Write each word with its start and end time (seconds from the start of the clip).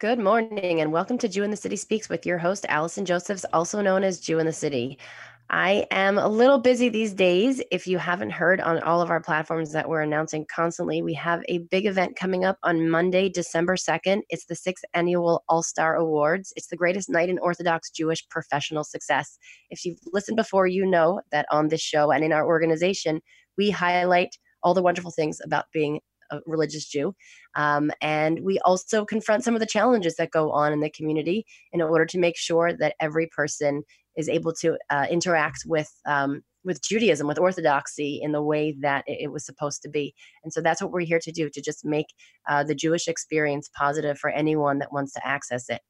Good 0.00 0.20
morning 0.20 0.80
and 0.80 0.92
welcome 0.92 1.18
to 1.18 1.28
Jew 1.28 1.42
in 1.42 1.50
the 1.50 1.56
City 1.56 1.74
Speaks 1.74 2.08
with 2.08 2.24
your 2.24 2.38
host, 2.38 2.64
Allison 2.68 3.04
Josephs, 3.04 3.44
also 3.52 3.80
known 3.80 4.04
as 4.04 4.20
Jew 4.20 4.38
in 4.38 4.46
the 4.46 4.52
City. 4.52 4.96
I 5.50 5.88
am 5.90 6.18
a 6.18 6.28
little 6.28 6.60
busy 6.60 6.88
these 6.88 7.12
days. 7.12 7.60
If 7.72 7.88
you 7.88 7.98
haven't 7.98 8.30
heard 8.30 8.60
on 8.60 8.78
all 8.84 9.02
of 9.02 9.10
our 9.10 9.20
platforms 9.20 9.72
that 9.72 9.88
we're 9.88 10.02
announcing 10.02 10.46
constantly, 10.54 11.02
we 11.02 11.14
have 11.14 11.42
a 11.48 11.58
big 11.72 11.84
event 11.84 12.14
coming 12.14 12.44
up 12.44 12.58
on 12.62 12.88
Monday, 12.88 13.28
December 13.28 13.74
2nd. 13.74 14.20
It's 14.28 14.44
the 14.44 14.54
sixth 14.54 14.84
annual 14.94 15.42
All 15.48 15.64
Star 15.64 15.96
Awards. 15.96 16.52
It's 16.54 16.68
the 16.68 16.76
greatest 16.76 17.10
night 17.10 17.28
in 17.28 17.40
Orthodox 17.40 17.90
Jewish 17.90 18.24
professional 18.28 18.84
success. 18.84 19.36
If 19.68 19.84
you've 19.84 19.98
listened 20.12 20.36
before, 20.36 20.68
you 20.68 20.86
know 20.86 21.22
that 21.32 21.46
on 21.50 21.66
this 21.66 21.82
show 21.82 22.12
and 22.12 22.22
in 22.22 22.32
our 22.32 22.46
organization, 22.46 23.20
we 23.56 23.70
highlight 23.70 24.38
all 24.62 24.74
the 24.74 24.82
wonderful 24.82 25.10
things 25.10 25.40
about 25.44 25.64
being 25.72 25.98
a 26.30 26.40
religious 26.46 26.86
Jew. 26.86 27.14
Um, 27.54 27.90
and 28.00 28.40
we 28.42 28.58
also 28.60 29.04
confront 29.04 29.44
some 29.44 29.54
of 29.54 29.60
the 29.60 29.66
challenges 29.66 30.16
that 30.16 30.30
go 30.30 30.50
on 30.52 30.72
in 30.72 30.80
the 30.80 30.90
community 30.90 31.44
in 31.72 31.82
order 31.82 32.06
to 32.06 32.18
make 32.18 32.36
sure 32.36 32.72
that 32.72 32.94
every 33.00 33.26
person 33.26 33.82
is 34.16 34.28
able 34.28 34.52
to 34.52 34.76
uh, 34.90 35.06
interact 35.10 35.62
with 35.66 35.90
um, 36.06 36.42
with 36.64 36.82
Judaism, 36.82 37.26
with 37.26 37.38
Orthodoxy 37.38 38.20
in 38.22 38.32
the 38.32 38.42
way 38.42 38.76
that 38.80 39.04
it, 39.06 39.32
was 39.32 39.46
supposed 39.46 39.80
to 39.82 39.88
be. 39.88 40.14
And 40.42 40.52
so 40.52 40.60
that's 40.60 40.82
what 40.82 40.90
we're 40.90 41.00
here 41.00 41.20
to 41.20 41.32
do 41.32 41.48
to 41.48 41.62
just 41.62 41.84
make 41.84 42.06
uh, 42.48 42.64
the 42.64 42.74
Jewish 42.74 43.08
experience 43.08 43.70
positive 43.74 44.18
for 44.18 44.30
anyone 44.30 44.78
that 44.80 44.92
wants 44.92 45.12
to 45.14 45.26
access 45.26 45.70
it. 45.70 45.80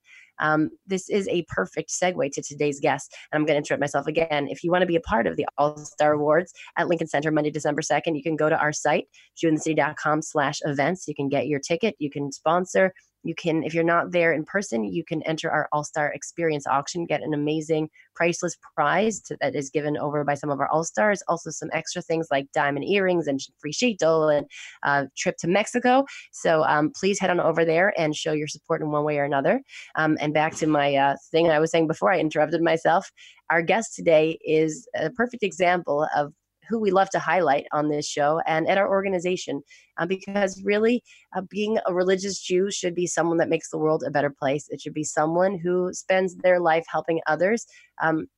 Um, 0.40 0.70
this 0.86 1.08
is 1.08 1.28
a 1.28 1.44
perfect 1.48 1.90
segue 1.90 2.32
to 2.32 2.42
today's 2.42 2.80
guest. 2.80 3.14
And 3.32 3.38
I'm 3.38 3.46
going 3.46 3.54
to 3.54 3.58
interrupt 3.58 3.80
myself 3.80 4.06
again. 4.06 4.48
If 4.48 4.64
you 4.64 4.70
want 4.70 4.82
to 4.82 4.86
be 4.86 4.96
a 4.96 5.00
part 5.00 5.26
of 5.26 5.36
the 5.36 5.46
All 5.56 5.76
Star 5.78 6.12
Awards 6.12 6.52
at 6.76 6.88
Lincoln 6.88 7.08
Center 7.08 7.30
Monday, 7.30 7.50
December 7.50 7.82
2nd, 7.82 8.16
you 8.16 8.22
can 8.22 8.36
go 8.36 8.48
to 8.48 8.58
our 8.58 8.72
site, 8.72 9.06
jewinthecity.com 9.42 10.22
slash 10.22 10.58
events. 10.64 11.08
You 11.08 11.14
can 11.14 11.28
get 11.28 11.46
your 11.46 11.60
ticket. 11.60 11.94
You 11.98 12.10
can 12.10 12.32
sponsor 12.32 12.92
you 13.24 13.34
can 13.34 13.62
if 13.62 13.74
you're 13.74 13.84
not 13.84 14.12
there 14.12 14.32
in 14.32 14.44
person 14.44 14.84
you 14.84 15.04
can 15.04 15.22
enter 15.22 15.50
our 15.50 15.68
all-star 15.72 16.12
experience 16.12 16.66
auction 16.66 17.04
get 17.04 17.22
an 17.22 17.34
amazing 17.34 17.88
priceless 18.14 18.56
prize 18.74 19.20
to, 19.20 19.36
that 19.40 19.54
is 19.54 19.70
given 19.70 19.96
over 19.98 20.24
by 20.24 20.34
some 20.34 20.50
of 20.50 20.60
our 20.60 20.68
all-stars 20.68 21.22
also 21.28 21.50
some 21.50 21.68
extra 21.72 22.00
things 22.00 22.28
like 22.30 22.46
diamond 22.52 22.84
earrings 22.84 23.26
and 23.26 23.40
free 23.58 23.72
sheitel 23.72 24.36
and 24.36 24.46
uh, 24.84 25.04
trip 25.16 25.36
to 25.36 25.48
mexico 25.48 26.04
so 26.32 26.62
um, 26.64 26.90
please 26.98 27.18
head 27.18 27.30
on 27.30 27.40
over 27.40 27.64
there 27.64 27.92
and 27.98 28.14
show 28.14 28.32
your 28.32 28.48
support 28.48 28.80
in 28.80 28.90
one 28.90 29.04
way 29.04 29.18
or 29.18 29.24
another 29.24 29.60
um, 29.96 30.16
and 30.20 30.27
back 30.32 30.54
to 30.54 30.66
my 30.66 30.94
uh, 30.94 31.14
thing 31.30 31.48
i 31.48 31.58
was 31.58 31.70
saying 31.70 31.86
before 31.86 32.12
i 32.12 32.18
interrupted 32.18 32.62
myself 32.62 33.10
our 33.50 33.62
guest 33.62 33.94
today 33.94 34.38
is 34.44 34.88
a 34.96 35.10
perfect 35.10 35.42
example 35.42 36.06
of 36.16 36.32
who 36.68 36.78
we 36.78 36.90
love 36.90 37.10
to 37.10 37.18
highlight 37.18 37.66
on 37.72 37.88
this 37.88 38.06
show 38.06 38.40
and 38.46 38.68
at 38.68 38.78
our 38.78 38.88
organization 38.88 39.62
uh, 39.98 40.06
because 40.06 40.62
really 40.64 41.02
uh, 41.36 41.42
being 41.48 41.78
a 41.86 41.94
religious 41.94 42.40
Jew 42.40 42.70
should 42.70 42.94
be 42.94 43.06
someone 43.06 43.38
that 43.38 43.48
makes 43.48 43.70
the 43.70 43.78
world 43.78 44.04
a 44.06 44.10
better 44.10 44.30
place. 44.30 44.66
It 44.68 44.80
should 44.80 44.94
be 44.94 45.04
someone 45.04 45.58
who 45.58 45.92
spends 45.92 46.36
their 46.36 46.60
life 46.60 46.84
helping 46.90 47.20
others. 47.26 47.66
Um, 48.02 48.28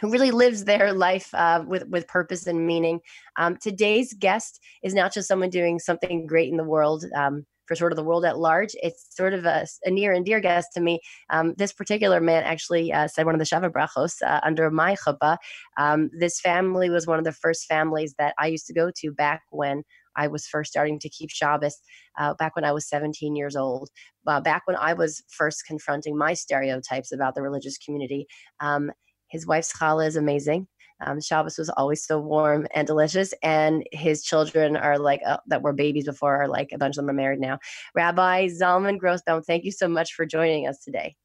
who 0.00 0.10
really 0.10 0.30
lives 0.30 0.64
their 0.64 0.90
life 0.94 1.28
uh, 1.34 1.62
with 1.66 1.86
with 1.88 2.08
purpose 2.08 2.46
and 2.46 2.66
meaning. 2.66 2.98
Um, 3.36 3.58
today's 3.58 4.14
guest 4.14 4.58
is 4.82 4.94
not 4.94 5.12
just 5.12 5.28
someone 5.28 5.50
doing 5.50 5.78
something 5.78 6.26
great 6.26 6.50
in 6.50 6.56
the 6.56 6.64
world. 6.64 7.04
Um, 7.14 7.44
for 7.72 7.76
sort 7.76 7.92
of 7.92 7.96
the 7.96 8.04
world 8.04 8.26
at 8.26 8.38
large. 8.38 8.72
It's 8.82 9.06
sort 9.16 9.32
of 9.32 9.46
a, 9.46 9.66
a 9.84 9.90
near 9.90 10.12
and 10.12 10.26
dear 10.26 10.40
guest 10.40 10.68
to 10.74 10.80
me. 10.80 11.00
Um, 11.30 11.54
this 11.56 11.72
particular 11.72 12.20
man 12.20 12.42
actually 12.42 12.92
uh, 12.92 13.08
said 13.08 13.24
one 13.24 13.34
of 13.34 13.38
the 13.38 13.46
Sheva 13.46 13.70
Brachos 13.70 14.20
uh, 14.22 14.40
under 14.42 14.70
my 14.70 14.94
chuppah. 14.94 15.38
Um, 15.78 16.10
this 16.18 16.38
family 16.38 16.90
was 16.90 17.06
one 17.06 17.18
of 17.18 17.24
the 17.24 17.32
first 17.32 17.64
families 17.64 18.14
that 18.18 18.34
I 18.38 18.48
used 18.48 18.66
to 18.66 18.74
go 18.74 18.90
to 18.96 19.12
back 19.12 19.40
when 19.50 19.84
I 20.16 20.26
was 20.28 20.46
first 20.46 20.70
starting 20.70 20.98
to 20.98 21.08
keep 21.08 21.30
Shabbos 21.30 21.78
uh, 22.18 22.34
back 22.34 22.54
when 22.54 22.66
I 22.66 22.72
was 22.72 22.86
17 22.86 23.34
years 23.34 23.56
old, 23.56 23.88
uh, 24.26 24.42
back 24.42 24.62
when 24.66 24.76
I 24.76 24.92
was 24.92 25.22
first 25.30 25.64
confronting 25.66 26.18
my 26.18 26.34
stereotypes 26.34 27.10
about 27.10 27.34
the 27.34 27.40
religious 27.40 27.78
community. 27.78 28.26
Um, 28.60 28.90
his 29.30 29.46
wife's 29.46 29.72
challah 29.72 30.06
is 30.08 30.16
amazing. 30.16 30.66
Um, 31.04 31.20
Shabbos 31.20 31.58
was 31.58 31.70
always 31.70 32.04
so 32.04 32.18
warm 32.18 32.66
and 32.74 32.86
delicious, 32.86 33.34
and 33.42 33.84
his 33.92 34.22
children 34.22 34.76
are 34.76 34.98
like 34.98 35.20
uh, 35.26 35.38
that 35.46 35.62
were 35.62 35.72
babies 35.72 36.06
before, 36.06 36.42
are 36.42 36.48
like 36.48 36.70
a 36.72 36.78
bunch 36.78 36.92
of 36.92 37.02
them 37.02 37.10
are 37.10 37.14
married 37.14 37.40
now. 37.40 37.58
Rabbi 37.94 38.48
Zalman 38.48 38.98
Grossbaum, 38.98 39.44
thank 39.44 39.64
you 39.64 39.72
so 39.72 39.88
much 39.88 40.14
for 40.14 40.26
joining 40.26 40.66
us 40.66 40.80
today. 40.80 41.16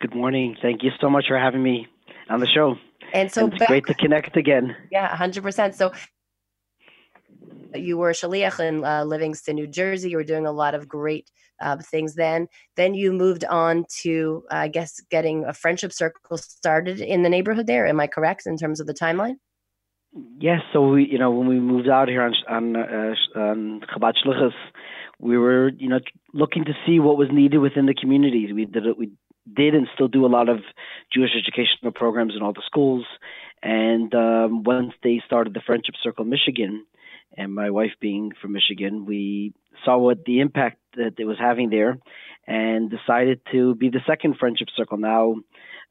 Good 0.00 0.14
morning. 0.14 0.56
Thank 0.60 0.82
you 0.82 0.90
so 1.00 1.08
much 1.08 1.26
for 1.28 1.38
having 1.38 1.62
me 1.62 1.86
on 2.28 2.40
the 2.40 2.46
show. 2.46 2.76
And 3.12 3.30
so 3.30 3.44
and 3.44 3.52
it's 3.52 3.60
back, 3.60 3.68
great 3.68 3.86
to 3.86 3.94
connect 3.94 4.36
again. 4.36 4.76
Yeah, 4.90 5.14
hundred 5.14 5.42
percent. 5.42 5.74
So 5.74 5.92
you 7.74 7.98
were 7.98 8.12
shaliach 8.12 8.60
in 8.60 8.84
uh, 8.84 9.04
Livingston, 9.04 9.56
New 9.56 9.66
Jersey. 9.66 10.10
You 10.10 10.16
were 10.16 10.24
doing 10.24 10.46
a 10.46 10.52
lot 10.52 10.74
of 10.74 10.88
great 10.88 11.30
uh, 11.60 11.76
things 11.78 12.14
then. 12.14 12.48
Then 12.76 12.94
you 12.94 13.12
moved 13.12 13.44
on 13.44 13.84
to, 14.02 14.44
uh, 14.50 14.56
I 14.56 14.68
guess, 14.68 15.00
getting 15.10 15.44
a 15.44 15.52
friendship 15.52 15.92
circle 15.92 16.38
started 16.38 17.00
in 17.00 17.22
the 17.22 17.28
neighborhood 17.28 17.66
there. 17.66 17.86
Am 17.86 18.00
I 18.00 18.06
correct 18.06 18.46
in 18.46 18.56
terms 18.56 18.80
of 18.80 18.86
the 18.86 18.94
timeline? 18.94 19.36
Yes. 20.38 20.60
So 20.72 20.88
we, 20.88 21.08
you 21.10 21.18
know, 21.18 21.30
when 21.30 21.48
we 21.48 21.58
moved 21.58 21.88
out 21.88 22.08
here 22.08 22.22
on 22.22 22.34
on, 22.48 22.76
uh, 22.76 23.14
on 23.36 23.80
Chabad 23.92 24.14
Shlichus, 24.24 24.52
we 25.18 25.36
were, 25.38 25.70
you 25.70 25.88
know, 25.88 26.00
looking 26.32 26.64
to 26.66 26.72
see 26.86 27.00
what 27.00 27.16
was 27.16 27.28
needed 27.32 27.58
within 27.58 27.86
the 27.86 27.94
communities. 27.94 28.52
We 28.54 28.66
did. 28.66 28.84
We 28.96 29.12
did 29.52 29.74
and 29.74 29.86
still 29.94 30.08
do 30.08 30.24
a 30.24 30.28
lot 30.28 30.48
of 30.48 30.60
Jewish 31.12 31.30
educational 31.36 31.92
programs 31.92 32.34
in 32.36 32.42
all 32.42 32.52
the 32.52 32.62
schools. 32.64 33.04
And 33.62 34.14
um, 34.14 34.62
once 34.62 34.92
they 35.02 35.22
started 35.26 35.54
the 35.54 35.62
Friendship 35.64 35.94
Circle 36.02 36.24
Michigan, 36.24 36.86
and 37.36 37.54
my 37.54 37.70
wife 37.70 37.92
being 38.00 38.32
from 38.40 38.52
Michigan, 38.52 39.04
we 39.06 39.52
saw 39.84 39.98
what 39.98 40.24
the 40.24 40.40
impact 40.40 40.78
that 40.96 41.14
it 41.18 41.24
was 41.24 41.38
having 41.38 41.70
there 41.70 41.98
and 42.46 42.90
decided 42.90 43.40
to 43.52 43.74
be 43.74 43.88
the 43.90 44.00
second 44.06 44.36
friendship 44.38 44.68
circle. 44.76 44.98
Now 44.98 45.36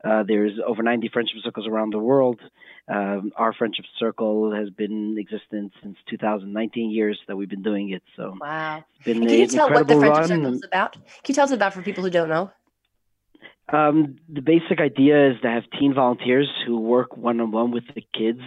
uh, 0.03 0.23
there's 0.27 0.53
over 0.65 0.83
90 0.83 1.09
friendship 1.09 1.37
circles 1.43 1.67
around 1.67 1.93
the 1.93 1.99
world. 1.99 2.39
Um, 2.87 3.31
our 3.37 3.53
friendship 3.53 3.85
circle 3.97 4.53
has 4.53 4.69
been 4.69 4.91
in 4.91 5.17
existence 5.17 5.73
since 5.81 5.97
2019 6.09 6.91
years 6.91 7.17
that 7.27 7.37
we've 7.37 7.49
been 7.49 7.63
doing 7.63 7.91
it. 7.91 8.03
So 8.17 8.35
wow! 8.39 8.83
Can 9.03 9.23
you 9.23 9.47
tell 9.47 9.69
what 9.69 9.87
the 9.87 9.97
friendship 9.97 10.27
circle 10.27 10.53
is 10.53 10.63
about? 10.65 10.93
Can 10.93 11.03
you 11.29 11.33
tell 11.35 11.45
us 11.45 11.51
about 11.51 11.73
for 11.73 11.81
people 11.81 12.03
who 12.03 12.09
don't 12.09 12.27
know? 12.27 12.51
Um, 13.73 14.17
the 14.31 14.41
basic 14.41 14.79
idea 14.79 15.31
is 15.31 15.41
to 15.41 15.49
have 15.49 15.63
teen 15.79 15.95
volunteers 15.95 16.47
who 16.65 16.79
work 16.79 17.17
one 17.17 17.41
on 17.41 17.51
one 17.51 17.71
with 17.71 17.85
the 17.95 18.05
kids 18.15 18.39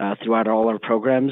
uh, 0.00 0.16
throughout 0.22 0.48
all 0.48 0.68
our 0.68 0.80
programs. 0.80 1.30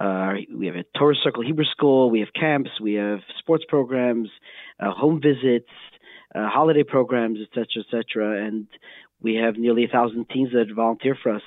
Uh, 0.00 0.34
we 0.54 0.66
have 0.66 0.76
a 0.76 0.84
Torah 0.96 1.16
Circle 1.20 1.42
Hebrew 1.42 1.64
School, 1.64 2.08
we 2.08 2.20
have 2.20 2.32
camps, 2.38 2.70
we 2.80 2.94
have 2.94 3.18
sports 3.40 3.64
programs, 3.68 4.28
uh, 4.78 4.92
home 4.92 5.20
visits, 5.20 5.68
uh, 6.36 6.48
holiday 6.48 6.84
programs, 6.84 7.40
etc., 7.40 7.82
etc. 7.82 8.46
And 8.46 8.68
we 9.20 9.34
have 9.36 9.56
nearly 9.56 9.86
a 9.86 9.88
thousand 9.88 10.28
teens 10.28 10.50
that 10.52 10.72
volunteer 10.72 11.18
for 11.20 11.34
us. 11.34 11.42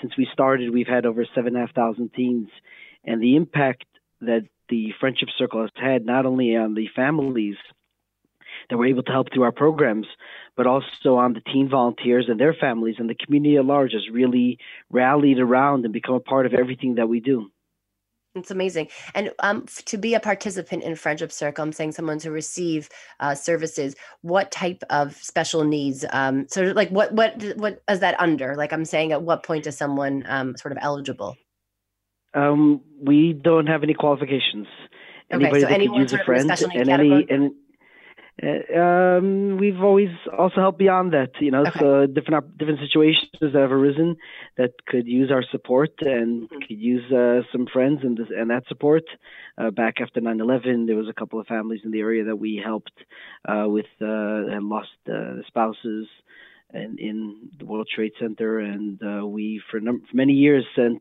Since 0.00 0.16
we 0.16 0.26
started, 0.32 0.72
we've 0.72 0.86
had 0.86 1.04
over 1.04 1.26
seven 1.34 1.48
and 1.48 1.56
a 1.56 1.66
half 1.66 1.74
thousand 1.74 2.14
teens, 2.14 2.48
and 3.04 3.22
the 3.22 3.36
impact 3.36 3.84
that 4.22 4.46
the 4.70 4.92
Friendship 5.00 5.28
Circle 5.36 5.62
has 5.62 5.70
had 5.74 6.06
not 6.06 6.24
only 6.24 6.56
on 6.56 6.74
the 6.74 6.88
families 6.96 7.56
that 8.68 8.76
we're 8.76 8.86
able 8.86 9.02
to 9.02 9.12
help 9.12 9.32
through 9.32 9.44
our 9.44 9.52
programs, 9.52 10.06
but 10.56 10.66
also 10.66 11.16
on 11.16 11.32
the 11.32 11.40
teen 11.40 11.68
volunteers 11.68 12.26
and 12.28 12.38
their 12.38 12.54
families 12.54 12.96
and 12.98 13.08
the 13.08 13.14
community 13.14 13.56
at 13.56 13.64
large 13.64 13.92
has 13.92 14.08
really 14.10 14.58
rallied 14.90 15.38
around 15.38 15.84
and 15.84 15.92
become 15.92 16.14
a 16.14 16.20
part 16.20 16.46
of 16.46 16.54
everything 16.54 16.96
that 16.96 17.08
we 17.08 17.20
do. 17.20 17.50
It's 18.34 18.50
amazing. 18.50 18.88
And 19.14 19.32
um, 19.40 19.66
to 19.86 19.96
be 19.96 20.14
a 20.14 20.20
participant 20.20 20.84
in 20.84 20.94
Friendship 20.94 21.32
Circle, 21.32 21.64
I'm 21.64 21.72
saying 21.72 21.92
someone 21.92 22.18
to 22.20 22.30
receive 22.30 22.88
uh, 23.20 23.34
services, 23.34 23.96
what 24.20 24.52
type 24.52 24.82
of 24.90 25.16
special 25.16 25.64
needs? 25.64 26.04
Um, 26.12 26.46
sort 26.48 26.68
of 26.68 26.76
like 26.76 26.90
what, 26.90 27.12
what, 27.12 27.42
what 27.56 27.82
is 27.88 28.00
that 28.00 28.20
under? 28.20 28.54
Like 28.54 28.72
I'm 28.72 28.84
saying, 28.84 29.12
at 29.12 29.22
what 29.22 29.42
point 29.42 29.66
is 29.66 29.76
someone 29.76 30.24
um, 30.28 30.56
sort 30.56 30.72
of 30.72 30.78
eligible? 30.80 31.36
Um, 32.34 32.82
we 33.00 33.32
don't 33.32 33.66
have 33.66 33.82
any 33.82 33.94
qualifications. 33.94 34.66
Okay, 35.32 35.60
so 35.60 35.66
that 35.66 35.80
could 35.80 35.94
use 35.94 36.12
a 36.12 36.24
friend 36.24 36.50
and 36.50 36.88
any, 36.88 37.26
and 37.28 37.52
um, 38.42 39.56
we've 39.58 39.80
always 39.82 40.10
also 40.36 40.60
helped 40.60 40.78
beyond 40.78 41.12
that. 41.12 41.30
You 41.40 41.50
know, 41.50 41.62
okay. 41.62 41.78
so 41.80 42.06
different 42.06 42.56
different 42.56 42.80
situations 42.80 43.30
that 43.40 43.54
have 43.54 43.72
arisen 43.72 44.16
that 44.56 44.72
could 44.86 45.06
use 45.08 45.30
our 45.32 45.42
support 45.50 45.90
and 46.00 46.44
mm-hmm. 46.44 46.58
could 46.58 46.78
use 46.78 47.10
uh, 47.12 47.40
some 47.50 47.66
friends 47.66 48.00
and 48.02 48.16
this, 48.16 48.28
and 48.30 48.50
that 48.50 48.62
support. 48.68 49.04
Uh, 49.56 49.70
back 49.70 49.94
after 50.00 50.20
9/11, 50.20 50.86
there 50.86 50.96
was 50.96 51.08
a 51.08 51.12
couple 51.12 51.40
of 51.40 51.46
families 51.46 51.80
in 51.84 51.90
the 51.90 52.00
area 52.00 52.24
that 52.24 52.36
we 52.36 52.60
helped 52.62 52.92
uh, 53.48 53.64
with 53.66 53.86
uh, 54.00 54.06
and 54.06 54.68
lost 54.68 54.90
uh, 55.12 55.42
spouses. 55.46 56.06
And 56.70 57.00
in 57.00 57.48
the 57.58 57.64
World 57.64 57.88
Trade 57.92 58.12
Center, 58.20 58.58
and 58.58 59.00
we 59.32 59.62
for, 59.70 59.80
num- 59.80 60.02
for 60.02 60.14
many 60.14 60.34
years 60.34 60.66
sent 60.76 61.00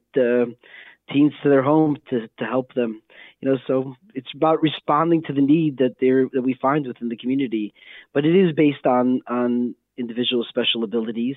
teens 1.11 1.33
to 1.43 1.49
their 1.49 1.61
home 1.61 1.97
to, 2.09 2.27
to 2.39 2.45
help 2.45 2.73
them 2.73 3.01
you 3.41 3.49
know 3.49 3.57
so 3.67 3.95
it's 4.13 4.33
about 4.35 4.61
responding 4.61 5.23
to 5.23 5.33
the 5.33 5.41
need 5.41 5.77
that 5.77 5.95
there 5.99 6.27
that 6.33 6.41
we 6.41 6.53
find 6.61 6.87
within 6.87 7.09
the 7.09 7.17
community 7.17 7.73
but 8.13 8.25
it 8.25 8.35
is 8.35 8.53
based 8.55 8.85
on 8.85 9.21
on 9.27 9.75
individual 9.97 10.45
special 10.47 10.83
abilities 10.83 11.35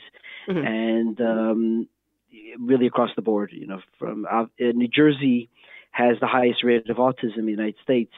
mm-hmm. 0.48 0.66
and 0.66 1.20
um, 1.20 1.88
really 2.58 2.86
across 2.86 3.10
the 3.16 3.22
board 3.22 3.50
you 3.52 3.66
know 3.66 3.80
from 3.98 4.26
uh, 4.30 4.44
new 4.58 4.88
jersey 4.88 5.48
has 5.90 6.16
the 6.20 6.26
highest 6.26 6.62
rate 6.62 6.88
of 6.88 6.96
autism 6.96 7.38
in 7.38 7.46
the 7.46 7.52
united 7.52 7.76
states 7.82 8.14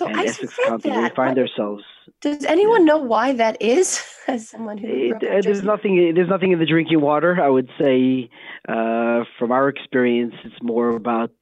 so 0.00 0.06
and 0.06 0.16
I 0.16 0.24
Essex 0.24 0.56
read 0.58 0.66
County 0.68 0.88
where 0.88 0.98
we 0.98 1.04
that. 1.08 1.14
find 1.16 1.38
ourselves. 1.38 1.84
Does 2.22 2.44
anyone 2.46 2.86
know 2.86 2.96
why 2.98 3.34
that 3.34 3.60
is? 3.60 4.02
As 4.26 4.48
someone 4.48 4.78
who 4.78 4.86
It, 4.88 5.16
uh, 5.16 5.40
there's 5.42 5.62
nothing. 5.62 6.12
There's 6.14 6.28
nothing 6.28 6.52
in 6.52 6.58
the 6.58 6.66
drinking 6.66 7.00
water. 7.00 7.38
I 7.42 7.48
would 7.48 7.68
say, 7.78 8.30
uh, 8.68 9.24
from 9.38 9.52
our 9.52 9.68
experience, 9.68 10.34
it's 10.44 10.62
more 10.62 10.90
about 10.90 11.32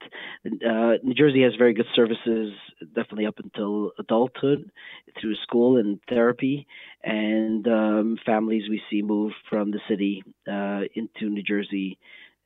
uh, 0.45 0.93
New 1.03 1.13
Jersey 1.15 1.43
has 1.43 1.53
very 1.55 1.73
good 1.73 1.85
services, 1.95 2.53
definitely 2.95 3.27
up 3.27 3.39
until 3.39 3.91
adulthood, 3.97 4.71
through 5.19 5.35
school 5.43 5.77
and 5.77 5.99
therapy, 6.09 6.67
and 7.03 7.65
um, 7.67 8.17
families 8.25 8.63
we 8.69 8.81
see 8.89 9.01
move 9.01 9.33
from 9.49 9.71
the 9.71 9.79
city 9.87 10.23
uh, 10.47 10.81
into 10.95 11.29
New 11.29 11.43
Jersey. 11.43 11.97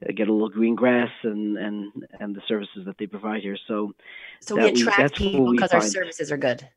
Uh, 0.07 0.11
Get 0.15 0.27
a 0.27 0.33
little 0.33 0.49
green 0.49 0.75
grass 0.75 1.09
and, 1.23 1.57
and, 1.57 1.91
and 2.19 2.35
the 2.35 2.41
services 2.47 2.85
that 2.85 2.97
they 2.97 3.07
provide 3.07 3.41
here. 3.41 3.57
So, 3.67 3.93
So 4.41 4.55
we 4.55 4.61
that 4.61 4.73
we- 4.75 4.81
attract 4.81 5.15
people 5.15 5.51
because 5.51 5.73
our 5.73 5.81
services 5.81 6.31
are 6.31 6.37
good. 6.37 6.67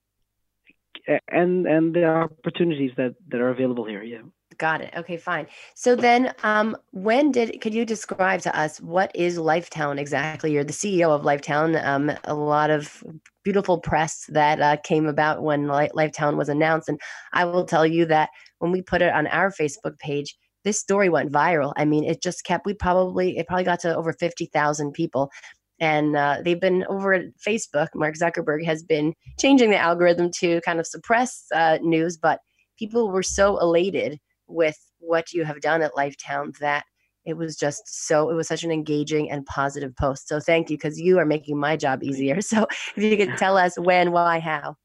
and 1.28 1.66
and 1.66 1.94
the 1.94 2.04
opportunities 2.04 2.92
that, 2.96 3.14
that 3.28 3.40
are 3.40 3.50
available 3.50 3.84
here. 3.84 4.02
Yeah. 4.02 4.22
Got 4.58 4.80
it. 4.80 4.94
Okay, 4.96 5.18
fine. 5.18 5.46
So 5.74 5.94
then, 5.94 6.32
um, 6.42 6.76
when 6.92 7.30
did 7.30 7.60
could 7.60 7.74
you 7.74 7.84
describe 7.84 8.40
to 8.42 8.58
us 8.58 8.80
what 8.80 9.14
is 9.14 9.36
Lifetown 9.38 9.98
exactly? 9.98 10.52
You're 10.52 10.64
the 10.64 10.72
CEO 10.72 11.10
of 11.10 11.22
Lifetown. 11.22 11.84
Um, 11.84 12.10
a 12.24 12.34
lot 12.34 12.70
of 12.70 13.04
beautiful 13.44 13.78
press 13.78 14.24
that 14.30 14.60
uh, 14.62 14.76
came 14.82 15.06
about 15.06 15.42
when 15.42 15.66
Lifetown 15.66 16.36
was 16.36 16.48
announced, 16.48 16.88
and 16.88 16.98
I 17.34 17.44
will 17.44 17.66
tell 17.66 17.86
you 17.86 18.06
that 18.06 18.30
when 18.60 18.72
we 18.72 18.80
put 18.80 19.02
it 19.02 19.12
on 19.12 19.26
our 19.26 19.50
Facebook 19.50 19.98
page, 19.98 20.34
this 20.66 20.80
story 20.80 21.08
went 21.08 21.30
viral. 21.30 21.72
I 21.76 21.84
mean, 21.84 22.02
it 22.02 22.20
just 22.20 22.44
kept. 22.44 22.66
We 22.66 22.74
probably 22.74 23.38
it 23.38 23.46
probably 23.46 23.64
got 23.64 23.80
to 23.80 23.96
over 23.96 24.12
fifty 24.12 24.46
thousand 24.46 24.92
people. 24.92 25.30
And 25.78 26.16
uh, 26.16 26.38
they've 26.44 26.60
been 26.60 26.84
over 26.88 27.14
at 27.14 27.26
Facebook. 27.46 27.88
Mark 27.94 28.16
Zuckerberg 28.16 28.64
has 28.64 28.82
been 28.82 29.14
changing 29.38 29.70
the 29.70 29.78
algorithm 29.78 30.30
to 30.40 30.60
kind 30.62 30.80
of 30.80 30.86
suppress 30.86 31.44
uh, 31.54 31.78
news, 31.82 32.16
but 32.16 32.40
people 32.78 33.10
were 33.10 33.22
so 33.22 33.58
elated 33.58 34.18
with 34.48 34.76
what 34.98 35.32
you 35.32 35.44
have 35.44 35.60
done 35.60 35.82
at 35.82 35.92
Lifetown 35.92 36.56
that 36.58 36.84
it 37.24 37.36
was 37.36 37.56
just 37.56 37.82
so 37.86 38.28
it 38.28 38.34
was 38.34 38.48
such 38.48 38.64
an 38.64 38.72
engaging 38.72 39.30
and 39.30 39.46
positive 39.46 39.94
post. 39.94 40.26
So 40.26 40.40
thank 40.40 40.68
you 40.68 40.76
because 40.76 40.98
you 40.98 41.18
are 41.20 41.26
making 41.26 41.58
my 41.60 41.76
job 41.76 42.02
easier. 42.02 42.40
So 42.42 42.66
if 42.96 43.02
you 43.04 43.16
could 43.16 43.36
tell 43.38 43.56
us 43.56 43.78
when, 43.78 44.10
why, 44.10 44.40
how. 44.40 44.76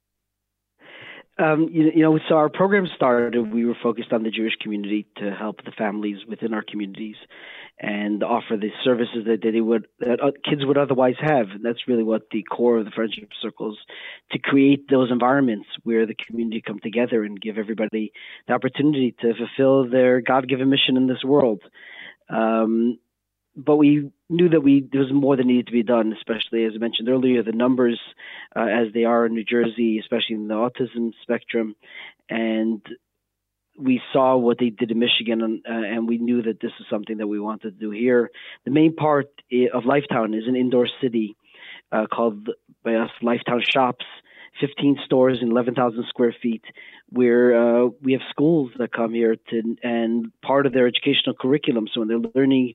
Um, 1.38 1.70
you, 1.72 1.92
you 1.96 2.04
know, 2.04 2.20
so 2.30 2.36
our 2.36 2.50
program 2.50 2.88
started. 2.96 3.54
We 3.54 3.66
were 3.66 3.78
focused 3.82 4.12
on 4.12 4.24
the 4.24 4.30
Jewish 4.30 4.54
community 4.62 5.08
to 5.18 5.32
help 5.32 5.64
the 5.64 5.72
families 5.72 6.18
within 6.28 6.54
our 6.54 6.62
communities 6.62 7.16
and 7.80 8.22
offer 8.22 8.58
the 8.58 8.70
services 8.84 9.26
that 9.26 9.40
they 9.42 9.60
would 9.60 9.88
that 10.00 10.22
uh, 10.22 10.32
kids 10.48 10.64
would 10.66 10.78
otherwise 10.78 11.16
have. 11.20 11.48
And 11.50 11.66
that's 11.66 11.88
really 11.88 12.04
what 12.04 12.24
the 12.32 12.44
core 12.44 12.78
of 12.78 12.86
the 12.86 12.92
friendship 12.92 13.30
circles 13.42 13.78
to 14.32 14.40
create 14.40 14.88
those 14.90 15.10
environments 15.12 15.68
where 15.84 16.06
the 16.06 16.16
community 16.28 16.62
come 16.66 16.80
together 16.80 17.24
and 17.24 17.42
give 17.42 17.58
everybody 17.58 18.12
the 18.48 18.54
opportunity 18.54 19.16
to 19.22 19.34
fulfill 19.34 19.90
their 19.90 20.22
God-given 20.22 20.70
mission 20.70 20.96
in 20.96 21.08
this 21.08 21.24
world. 21.24 21.62
Um, 22.30 23.00
but 23.56 23.76
we 23.76 24.12
knew 24.30 24.50
that 24.50 24.62
we 24.62 24.88
there 24.92 25.02
was 25.02 25.12
more 25.12 25.36
that 25.36 25.46
needed 25.46 25.68
to 25.68 25.74
be 25.74 25.84
done, 25.84 26.14
especially 26.14 26.66
as 26.66 26.74
I 26.76 26.78
mentioned 26.78 27.10
earlier, 27.10 27.44
the 27.44 27.52
numbers 27.52 28.00
uh, 28.56 28.62
as 28.66 28.94
they 28.94 29.04
are 29.04 29.26
in 29.26 29.34
New 29.34 29.44
Jersey, 29.44 30.00
especially 30.00 30.36
in 30.36 30.48
the 30.48 30.56
autism 30.56 31.12
spectrum, 31.22 31.76
and 32.30 32.82
we 33.78 34.02
saw 34.14 34.38
what 34.38 34.58
they 34.60 34.70
did 34.70 34.92
in 34.92 35.00
Michigan, 35.00 35.42
and, 35.42 35.64
uh, 35.68 35.74
and 35.74 36.08
we 36.08 36.18
knew 36.18 36.42
that 36.44 36.60
this 36.62 36.72
is 36.80 36.86
something 36.90 37.18
that 37.18 37.28
we 37.28 37.40
wanted 37.40 37.74
to 37.74 37.80
do 37.80 37.90
here. 37.90 38.30
The 38.66 38.72
main 38.72 38.96
part 38.96 39.30
of 39.74 39.84
Lifetown 39.84 40.38
is 40.38 40.48
an 40.48 40.56
indoor 40.56 40.88
city 41.02 41.36
uh, 41.92 42.06
called 42.12 42.50
by 42.84 42.96
us 42.96 43.10
Lifetown 43.22 43.62
Shops. 43.70 44.06
15 44.60 44.98
stores 45.06 45.40
in 45.42 45.50
11,000 45.50 46.04
square 46.10 46.36
feet, 46.42 46.64
where 47.10 47.56
uh, 47.56 47.88
we 48.02 48.12
have 48.12 48.22
schools 48.30 48.70
that 48.78 48.92
come 48.92 49.14
here 49.14 49.38
to, 49.50 49.78
and 49.82 50.30
part 50.42 50.66
of 50.66 50.74
their 50.74 50.88
educational 50.88 51.34
curriculum. 51.34 51.88
So 51.92 52.02
when 52.02 52.10
they're 52.10 52.32
learning 52.36 52.74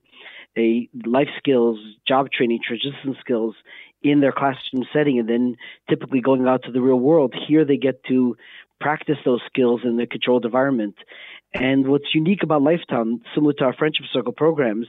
a 0.56 0.88
life 1.06 1.28
skills, 1.38 1.78
job 2.06 2.30
training, 2.30 2.60
transition 2.66 3.16
skills 3.20 3.54
in 4.02 4.20
their 4.20 4.32
classroom 4.32 4.84
setting, 4.92 5.18
and 5.18 5.28
then 5.28 5.56
typically 5.88 6.20
going 6.20 6.46
out 6.46 6.62
to 6.64 6.72
the 6.72 6.80
real 6.80 7.00
world, 7.00 7.34
here 7.48 7.64
they 7.64 7.76
get 7.76 8.04
to 8.04 8.36
practice 8.80 9.16
those 9.24 9.40
skills 9.46 9.80
in 9.84 9.98
a 9.98 10.06
controlled 10.06 10.44
environment. 10.44 10.96
And 11.54 11.88
what's 11.88 12.14
unique 12.14 12.42
about 12.42 12.62
Lifetown, 12.62 13.20
similar 13.34 13.54
to 13.54 13.64
our 13.64 13.72
Friendship 13.72 14.06
Circle 14.12 14.32
programs, 14.32 14.86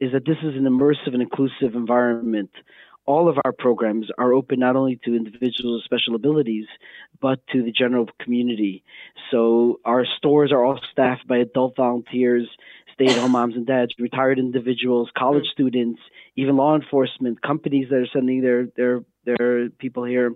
is 0.00 0.12
that 0.12 0.24
this 0.26 0.38
is 0.42 0.54
an 0.54 0.64
immersive 0.64 1.12
and 1.12 1.22
inclusive 1.22 1.74
environment. 1.74 2.50
All 3.08 3.26
of 3.30 3.38
our 3.42 3.52
programs 3.52 4.06
are 4.18 4.34
open 4.34 4.58
not 4.60 4.76
only 4.76 5.00
to 5.06 5.16
individuals 5.16 5.76
with 5.78 5.84
special 5.84 6.14
abilities, 6.14 6.66
but 7.22 7.38
to 7.52 7.62
the 7.62 7.72
general 7.72 8.06
community. 8.20 8.84
So 9.30 9.80
our 9.86 10.04
stores 10.18 10.52
are 10.52 10.62
all 10.62 10.78
staffed 10.92 11.26
by 11.26 11.38
adult 11.38 11.74
volunteers, 11.74 12.46
stay-at-home 12.92 13.32
moms 13.32 13.56
and 13.56 13.66
dads, 13.66 13.94
retired 13.98 14.38
individuals, 14.38 15.08
college 15.16 15.46
students, 15.50 16.00
even 16.36 16.58
law 16.58 16.74
enforcement, 16.76 17.40
companies 17.40 17.86
that 17.88 17.96
are 17.96 18.12
sending 18.12 18.42
their 18.42 18.66
their 18.76 19.00
their 19.24 19.70
people 19.70 20.04
here. 20.04 20.34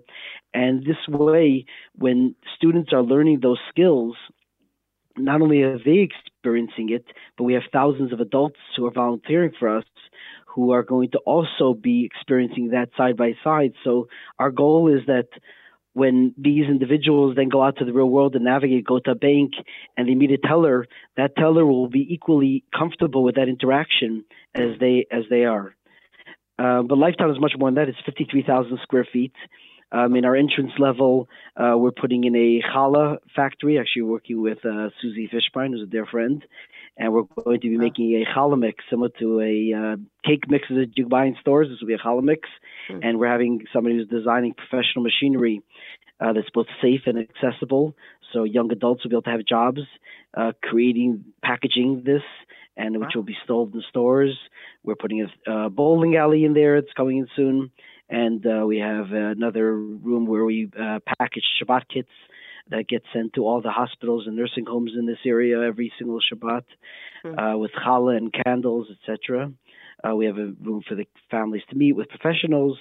And 0.55 0.83
this 0.83 1.01
way, 1.07 1.65
when 1.93 2.33
students 2.55 2.91
are 2.91 3.03
learning 3.03 3.41
those 3.41 3.59
skills, 3.69 4.15
not 5.15 5.41
only 5.41 5.61
are 5.61 5.77
they 5.77 5.99
experiencing 6.09 6.89
it, 6.89 7.05
but 7.37 7.43
we 7.43 7.53
have 7.53 7.63
thousands 7.71 8.13
of 8.13 8.19
adults 8.19 8.59
who 8.75 8.87
are 8.87 8.91
volunteering 8.91 9.51
for 9.59 9.77
us 9.77 9.85
who 10.53 10.71
are 10.71 10.83
going 10.83 11.09
to 11.11 11.19
also 11.19 11.73
be 11.73 12.05
experiencing 12.05 12.69
that 12.69 12.89
side 12.97 13.17
by 13.17 13.33
side. 13.43 13.73
So 13.83 14.07
our 14.37 14.51
goal 14.51 14.93
is 14.93 15.05
that 15.07 15.27
when 15.93 16.33
these 16.37 16.65
individuals 16.65 17.35
then 17.35 17.49
go 17.49 17.63
out 17.63 17.77
to 17.77 17.85
the 17.85 17.93
real 17.93 18.09
world 18.09 18.35
and 18.35 18.45
navigate, 18.45 18.85
go 18.85 18.99
to 18.99 19.11
a 19.11 19.15
bank 19.15 19.53
and 19.95 20.07
they 20.07 20.15
meet 20.15 20.31
a 20.31 20.37
teller, 20.37 20.87
that 21.17 21.35
teller 21.35 21.65
will 21.65 21.89
be 21.89 22.07
equally 22.09 22.63
comfortable 22.77 23.23
with 23.23 23.35
that 23.35 23.47
interaction 23.47 24.25
as 24.55 24.79
they 24.79 25.05
as 25.11 25.23
they 25.29 25.45
are. 25.45 25.75
Uh, 26.57 26.81
but 26.83 26.97
Lifetown 26.97 27.31
is 27.31 27.39
much 27.39 27.53
more 27.57 27.69
than 27.69 27.75
that. 27.75 27.89
It's 27.89 27.97
53,000 28.05 28.79
square 28.83 29.07
feet. 29.11 29.33
Um, 29.93 30.15
in 30.15 30.25
our 30.25 30.35
entrance 30.35 30.71
level, 30.79 31.29
uh, 31.55 31.77
we're 31.77 31.91
putting 31.91 32.23
in 32.23 32.35
a 32.35 32.61
challah 32.73 33.17
factory, 33.35 33.77
actually 33.77 34.01
working 34.01 34.41
with 34.41 34.57
uh, 34.65 34.89
Susie 34.99 35.29
Fishbein, 35.31 35.69
who's 35.69 35.83
a 35.83 35.85
dear 35.85 36.07
friend. 36.07 36.43
And 36.97 37.13
we're 37.13 37.23
going 37.43 37.61
to 37.61 37.69
be 37.69 37.77
making 37.77 38.11
a 38.15 38.25
challah 38.37 38.59
mix 38.59 38.83
similar 38.89 39.09
to 39.19 39.39
a 39.39 39.73
uh, 39.73 39.95
cake 40.27 40.49
mix 40.49 40.67
that 40.69 40.91
you 40.95 41.07
buy 41.07 41.25
in 41.25 41.35
stores. 41.39 41.67
This 41.69 41.79
will 41.79 41.87
be 41.87 41.93
a 41.93 41.99
challah 41.99 42.23
mix. 42.23 42.49
Mm. 42.89 42.99
And 43.03 43.19
we're 43.19 43.31
having 43.31 43.65
somebody 43.71 43.95
who's 43.95 44.07
designing 44.07 44.53
professional 44.55 45.03
machinery 45.03 45.61
uh, 46.19 46.33
that's 46.33 46.49
both 46.53 46.67
safe 46.81 47.01
and 47.05 47.17
accessible. 47.19 47.95
So 48.31 48.43
young 48.45 48.71
adults 48.71 49.03
will 49.03 49.09
be 49.09 49.15
able 49.15 49.23
to 49.23 49.29
have 49.31 49.45
jobs 49.45 49.81
uh, 50.35 50.53
creating, 50.63 51.23
packaging 51.43 52.03
this, 52.03 52.23
and 52.75 52.99
which 52.99 53.09
Wow. 53.13 53.19
will 53.19 53.23
be 53.23 53.37
sold 53.45 53.75
in 53.75 53.83
stores. 53.89 54.35
We're 54.83 54.95
putting 54.95 55.21
a 55.21 55.51
uh, 55.51 55.69
bowling 55.69 56.15
alley 56.15 56.43
in 56.43 56.53
there. 56.53 56.75
It's 56.77 56.91
coming 56.93 57.17
in 57.19 57.27
soon. 57.35 57.71
And 58.13 58.45
uh, 58.45 58.65
we 58.65 58.77
have 58.77 59.07
another 59.11 59.75
room 59.75 60.25
where 60.27 60.45
we 60.45 60.69
uh, 60.79 60.99
package 61.19 61.45
Shabbat 61.57 61.83
kits 61.93 62.15
that 62.69 62.87
get 62.87 63.03
sent 63.13 63.33
to 63.33 63.41
all 63.47 63.61
the 63.61 63.71
hospitals 63.71 64.27
and 64.27 64.35
nursing 64.35 64.65
homes 64.65 64.91
in 64.97 65.05
this 65.05 65.17
area 65.25 65.59
every 65.61 65.91
single 65.97 66.19
Shabbat 66.19 66.63
Hmm. 67.23 67.39
uh, 67.39 67.57
with 67.57 67.71
challah 67.71 68.17
and 68.17 68.33
candles, 68.33 68.87
etc. 68.91 69.51
Uh, 70.03 70.15
we 70.15 70.25
have 70.25 70.37
a 70.37 70.51
room 70.61 70.81
for 70.87 70.95
the 70.95 71.07
families 71.31 71.63
to 71.69 71.75
meet 71.75 71.93
with 71.93 72.09
professionals. 72.09 72.77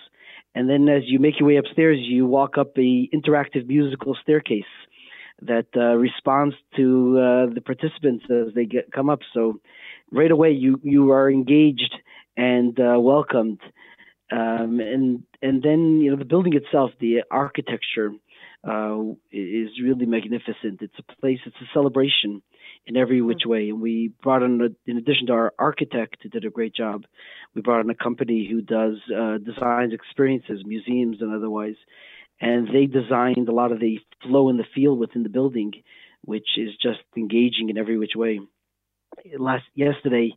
And 0.55 0.69
then 0.69 0.89
as 0.89 1.05
you 1.07 1.21
make 1.21 1.39
your 1.39 1.49
way 1.49 1.57
upstairs, 1.57 1.99
you 2.01 2.27
walk 2.27 2.59
up 2.59 2.77
a 2.77 3.09
interactive 3.15 3.67
musical 3.69 4.17
staircase 4.21 4.65
that 5.43 5.67
uh, 5.77 5.95
responds 5.95 6.57
to 6.77 7.19
uh, 7.19 7.55
the 7.55 7.61
participants 7.61 8.25
as 8.31 8.53
they 8.55 8.65
get 8.65 8.91
come 8.93 9.09
up. 9.09 9.21
So 9.33 9.61
right 10.11 10.31
away 10.31 10.51
you 10.51 10.81
you 10.83 11.13
are 11.13 11.31
engaged 11.31 11.95
and 12.37 12.79
uh, 12.81 12.99
welcomed. 12.99 13.61
Um, 14.33 14.81
and 14.81 15.25
and 15.43 15.63
then 15.63 16.01
you 16.01 16.11
know 16.11 16.17
the 16.17 16.25
building 16.25 16.55
itself, 16.55 16.93
the 17.01 17.23
architecture 17.31 18.13
uh, 18.67 19.01
is 19.31 19.69
really 19.83 20.07
magnificent. 20.07 20.81
It's 20.81 20.99
a 20.99 21.21
place. 21.21 21.41
It's 21.45 21.57
a 21.61 21.69
celebration 21.75 22.41
in 22.87 22.97
every 22.97 23.21
which 23.21 23.43
way. 23.45 23.69
And 23.69 23.81
we 23.81 24.13
brought 24.23 24.43
in, 24.43 24.61
a, 24.61 24.91
in 24.91 24.97
addition 24.97 25.27
to 25.27 25.33
our 25.35 25.53
architect 25.59 26.17
who 26.23 26.29
did 26.29 26.45
a 26.45 26.51
great 26.51 26.75
job, 26.75 27.05
we 27.55 27.61
brought 27.61 27.85
in 27.85 27.91
a 27.91 27.95
company 27.95 28.49
who 28.51 28.61
does 28.63 28.97
uh, 29.15 29.39
designs 29.39 29.93
experiences, 29.93 30.63
museums 30.65 31.19
and 31.21 31.35
otherwise, 31.35 31.77
and 32.41 32.69
they 32.69 32.87
designed 32.87 33.49
a 33.49 33.55
lot 33.55 33.73
of 33.73 33.81
the 33.81 33.99
flow 34.23 34.49
and 34.49 34.59
the 34.59 34.65
feel 34.75 34.97
within 34.97 35.25
the 35.25 35.29
building, 35.29 35.73
which 36.25 36.57
is 36.57 36.71
just 36.81 37.01
engaging 37.17 37.69
in 37.69 37.77
every 37.77 37.99
which 37.99 38.13
way. 38.17 38.41
Last 39.39 39.65
yesterday, 39.75 40.35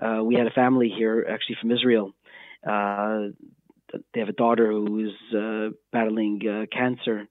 uh, 0.00 0.22
we 0.24 0.34
had 0.34 0.46
a 0.46 0.50
family 0.50 0.92
here, 0.96 1.26
actually 1.30 1.56
from 1.60 1.70
Israel. 1.70 2.12
Uh, 2.66 3.28
they 4.14 4.20
have 4.20 4.28
a 4.28 4.32
daughter 4.32 4.70
who 4.70 5.06
is 5.06 5.36
uh, 5.36 5.70
battling 5.92 6.40
uh, 6.46 6.66
cancer 6.76 7.28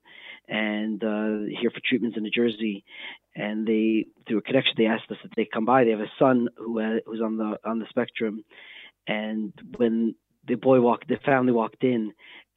and 0.48 1.02
uh, 1.02 1.46
here 1.60 1.70
for 1.70 1.80
treatments 1.84 2.16
in 2.16 2.24
New 2.24 2.30
Jersey. 2.30 2.84
And 3.34 3.66
they, 3.66 4.06
through 4.26 4.38
a 4.38 4.42
connection, 4.42 4.74
they 4.76 4.86
asked 4.86 5.10
us 5.10 5.16
if 5.24 5.30
they 5.36 5.46
come 5.50 5.64
by. 5.64 5.84
They 5.84 5.92
have 5.92 6.00
a 6.00 6.12
son 6.18 6.48
who 6.56 6.80
uh, 6.80 6.98
who's 7.06 7.20
on 7.20 7.36
the 7.36 7.58
on 7.64 7.78
the 7.78 7.86
spectrum, 7.88 8.44
and 9.06 9.52
when 9.76 10.16
the 10.48 10.56
boy 10.56 10.80
walked, 10.80 11.06
the 11.06 11.16
family 11.24 11.52
walked 11.52 11.84
in, 11.84 12.12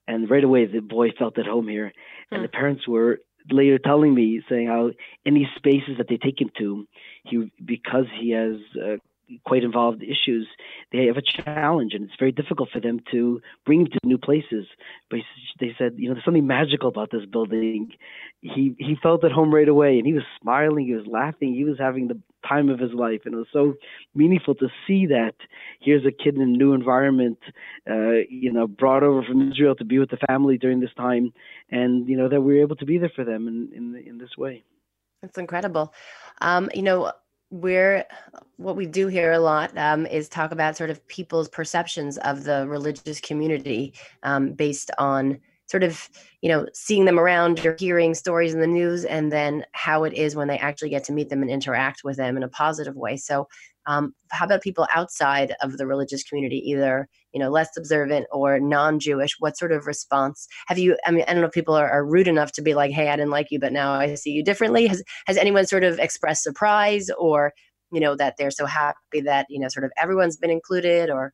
and 0.07 0.29
right 0.29 0.43
away 0.43 0.65
the 0.65 0.79
boy 0.79 1.11
felt 1.11 1.37
at 1.37 1.45
home 1.45 1.67
here, 1.67 1.93
and 2.31 2.39
hmm. 2.39 2.41
the 2.41 2.49
parents 2.49 2.87
were 2.87 3.19
later 3.51 3.77
telling 3.77 4.15
me 4.15 4.41
saying 4.49 4.67
how 4.67 4.89
any 5.27 5.47
spaces 5.57 5.97
that 5.99 6.07
they 6.09 6.17
take 6.17 6.41
him 6.41 6.49
to, 6.57 6.87
he 7.25 7.51
because 7.63 8.05
he 8.19 8.31
has 8.31 8.55
uh, 8.83 8.97
quite 9.45 9.63
involved 9.63 10.03
issues, 10.03 10.47
they 10.91 11.05
have 11.05 11.17
a 11.17 11.21
challenge, 11.21 11.93
and 11.93 12.05
it's 12.05 12.19
very 12.19 12.31
difficult 12.31 12.69
for 12.71 12.79
them 12.79 12.99
to 13.11 13.41
bring 13.65 13.81
him 13.81 13.87
to 13.87 13.99
new 14.03 14.17
places. 14.17 14.65
But 15.09 15.19
they 15.59 15.75
said, 15.77 15.93
you 15.97 16.07
know, 16.07 16.15
there's 16.15 16.25
something 16.25 16.47
magical 16.47 16.89
about 16.89 17.11
this 17.11 17.25
building. 17.25 17.91
He 18.41 18.75
he 18.77 18.95
felt 19.01 19.23
at 19.23 19.31
home 19.31 19.53
right 19.53 19.67
away, 19.67 19.97
and 19.97 20.05
he 20.05 20.13
was 20.13 20.23
smiling, 20.41 20.85
he 20.85 20.93
was 20.93 21.07
laughing, 21.07 21.53
he 21.53 21.63
was 21.63 21.77
having 21.79 22.07
the 22.07 22.19
time 22.47 22.69
of 22.69 22.79
his 22.79 22.93
life, 22.93 23.21
and 23.25 23.33
it 23.33 23.37
was 23.37 23.47
so 23.53 23.73
meaningful 24.15 24.55
to 24.55 24.67
see 24.85 25.05
that. 25.07 25.35
Here's 25.79 26.05
a 26.05 26.11
kid 26.11 26.35
in 26.35 26.41
a 26.41 26.45
new 26.45 26.73
environment, 26.73 27.39
uh, 27.89 28.23
you 28.29 28.51
know, 28.51 28.67
brought 28.67 29.03
over 29.03 29.23
from 29.23 29.51
Israel 29.51 29.75
to 29.75 29.85
be 29.85 29.99
with 29.99 30.09
the 30.09 30.17
family 30.27 30.57
during 30.57 30.79
this 30.79 30.93
time, 30.95 31.33
and 31.71 32.07
you 32.07 32.17
know 32.17 32.29
that 32.29 32.41
we 32.41 32.55
were 32.55 32.61
able 32.61 32.75
to 32.77 32.85
be 32.85 32.97
there 32.97 33.11
for 33.15 33.23
them 33.23 33.47
in 33.47 33.69
in, 33.75 34.07
in 34.07 34.17
this 34.17 34.37
way. 34.37 34.63
That's 35.21 35.37
incredible. 35.37 35.93
Um, 36.41 36.69
you 36.73 36.81
know, 36.81 37.13
we're 37.53 38.03
what 38.57 38.75
we 38.75 38.87
do 38.87 39.07
here 39.07 39.31
a 39.31 39.39
lot 39.39 39.77
um, 39.77 40.07
is 40.07 40.27
talk 40.27 40.51
about 40.51 40.75
sort 40.75 40.89
of 40.89 41.07
people's 41.07 41.47
perceptions 41.47 42.17
of 42.19 42.45
the 42.45 42.67
religious 42.67 43.19
community 43.19 43.93
um, 44.23 44.53
based 44.53 44.89
on 44.97 45.39
sort 45.67 45.83
of 45.83 46.09
you 46.41 46.49
know 46.49 46.65
seeing 46.73 47.05
them 47.05 47.19
around 47.19 47.63
or 47.63 47.75
hearing 47.77 48.15
stories 48.15 48.55
in 48.55 48.59
the 48.59 48.65
news 48.65 49.05
and 49.05 49.31
then 49.31 49.63
how 49.73 50.03
it 50.03 50.13
is 50.13 50.35
when 50.35 50.47
they 50.47 50.57
actually 50.57 50.89
get 50.89 51.03
to 51.03 51.13
meet 51.13 51.29
them 51.29 51.43
and 51.43 51.51
interact 51.51 52.03
with 52.03 52.17
them 52.17 52.37
in 52.37 52.43
a 52.43 52.47
positive 52.47 52.95
way. 52.95 53.15
So 53.17 53.47
um, 53.85 54.13
how 54.29 54.45
about 54.45 54.61
people 54.61 54.87
outside 54.93 55.53
of 55.61 55.77
the 55.77 55.85
religious 55.85 56.23
community 56.23 56.57
either 56.69 57.07
you 57.33 57.39
know 57.39 57.49
less 57.49 57.69
observant 57.77 58.27
or 58.31 58.59
non-jewish? 58.59 59.35
What 59.39 59.57
sort 59.57 59.71
of 59.71 59.87
response? 59.87 60.47
Have 60.67 60.77
you 60.77 60.97
i 61.05 61.11
mean 61.11 61.25
i 61.27 61.33
don't 61.33 61.41
know 61.41 61.47
if 61.47 61.53
people 61.53 61.75
are, 61.75 61.89
are 61.89 62.05
rude 62.05 62.27
enough 62.27 62.51
to 62.53 62.61
be 62.61 62.73
like 62.73 62.91
hey 62.91 63.09
i 63.09 63.15
didn't 63.15 63.31
like 63.31 63.47
you 63.51 63.59
but 63.59 63.73
now 63.73 63.93
i 63.93 64.15
see 64.15 64.31
you 64.31 64.43
differently. 64.43 64.87
Has 64.87 65.03
has 65.27 65.37
anyone 65.37 65.65
sort 65.65 65.83
of 65.83 65.99
expressed 65.99 66.43
surprise 66.43 67.09
or 67.17 67.53
you 67.91 67.99
know 67.99 68.15
that 68.15 68.35
they're 68.37 68.51
so 68.51 68.65
happy 68.65 69.21
that 69.23 69.45
you 69.49 69.59
know 69.59 69.67
sort 69.69 69.85
of 69.85 69.91
everyone's 69.97 70.37
been 70.37 70.49
included 70.49 71.09
or? 71.09 71.33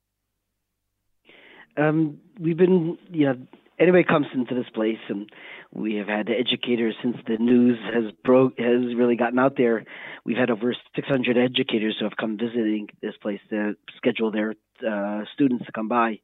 Um, 1.77 2.17
we've 2.39 2.57
been 2.57 2.97
you 3.11 3.25
know 3.25 3.37
anybody 3.79 4.03
comes 4.03 4.27
into 4.33 4.55
this 4.55 4.69
place 4.73 4.99
and 5.07 5.29
we 5.71 5.95
have 5.95 6.07
had 6.07 6.29
educators 6.29 6.95
since 7.01 7.17
the 7.27 7.37
news 7.37 7.77
has 7.93 8.11
broke 8.23 8.59
has 8.59 8.95
really 8.95 9.15
gotten 9.15 9.39
out 9.39 9.55
there. 9.57 9.85
We've 10.25 10.37
had 10.37 10.49
over 10.49 10.75
600 10.95 11.37
educators 11.37 11.95
who 11.99 12.05
have 12.05 12.17
come 12.17 12.37
visiting 12.37 12.89
this 13.01 13.15
place 13.21 13.39
to 13.49 13.75
schedule 13.97 14.31
their 14.31 14.55
uh, 14.87 15.23
students 15.33 15.65
to 15.65 15.71
come 15.71 15.87
by, 15.87 16.19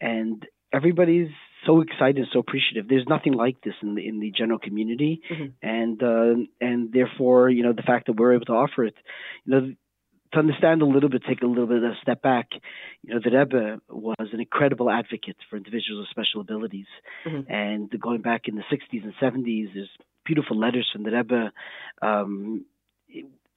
and 0.00 0.44
everybody's 0.72 1.30
so 1.66 1.80
excited, 1.80 2.26
so 2.32 2.38
appreciative. 2.38 2.88
There's 2.88 3.06
nothing 3.08 3.32
like 3.32 3.60
this 3.62 3.74
in 3.82 3.94
the 3.94 4.06
in 4.06 4.20
the 4.20 4.30
general 4.30 4.58
community, 4.58 5.20
mm-hmm. 5.30 5.46
and 5.62 6.02
uh, 6.02 6.46
and 6.60 6.92
therefore, 6.92 7.50
you 7.50 7.62
know, 7.62 7.72
the 7.72 7.82
fact 7.82 8.06
that 8.06 8.16
we're 8.16 8.34
able 8.34 8.46
to 8.46 8.52
offer 8.52 8.84
it, 8.84 8.94
you 9.44 9.52
know, 9.52 9.74
to 10.32 10.38
understand 10.38 10.82
a 10.82 10.86
little 10.86 11.08
bit, 11.08 11.22
take 11.28 11.42
a 11.42 11.46
little 11.46 11.66
bit 11.66 11.78
of 11.78 11.84
a 11.84 11.94
step 12.02 12.22
back, 12.22 12.48
you 13.02 13.14
know, 13.14 13.20
the 13.22 13.30
Rebbe 13.30 13.80
was 13.88 14.28
an 14.32 14.40
incredible 14.40 14.90
advocate 14.90 15.36
for 15.48 15.56
individuals 15.56 16.06
with 16.06 16.08
special 16.10 16.40
abilities. 16.40 16.86
Mm-hmm. 17.26 17.50
And 17.52 18.00
going 18.00 18.22
back 18.22 18.42
in 18.46 18.56
the 18.56 18.62
60s 18.62 19.04
and 19.04 19.14
70s, 19.20 19.74
there's 19.74 19.90
beautiful 20.24 20.58
letters 20.58 20.88
from 20.92 21.04
the 21.04 21.12
Rebbe 21.12 21.52
um, 22.02 22.64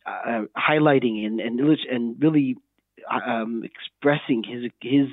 uh, 0.05 0.41
highlighting 0.57 1.25
and, 1.25 1.39
and, 1.39 1.59
and 1.59 2.21
really 2.21 2.57
um, 3.09 3.63
expressing 3.63 4.43
his, 4.43 4.71
his 4.81 5.07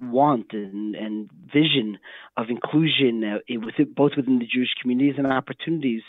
want 0.00 0.46
and, 0.52 0.94
and 0.94 1.30
vision 1.52 1.98
of 2.36 2.46
inclusion 2.48 3.22
uh, 3.24 3.38
within, 3.64 3.92
both 3.94 4.12
within 4.16 4.38
the 4.38 4.46
Jewish 4.46 4.70
communities 4.80 5.14
and 5.18 5.26
opportunities 5.26 6.02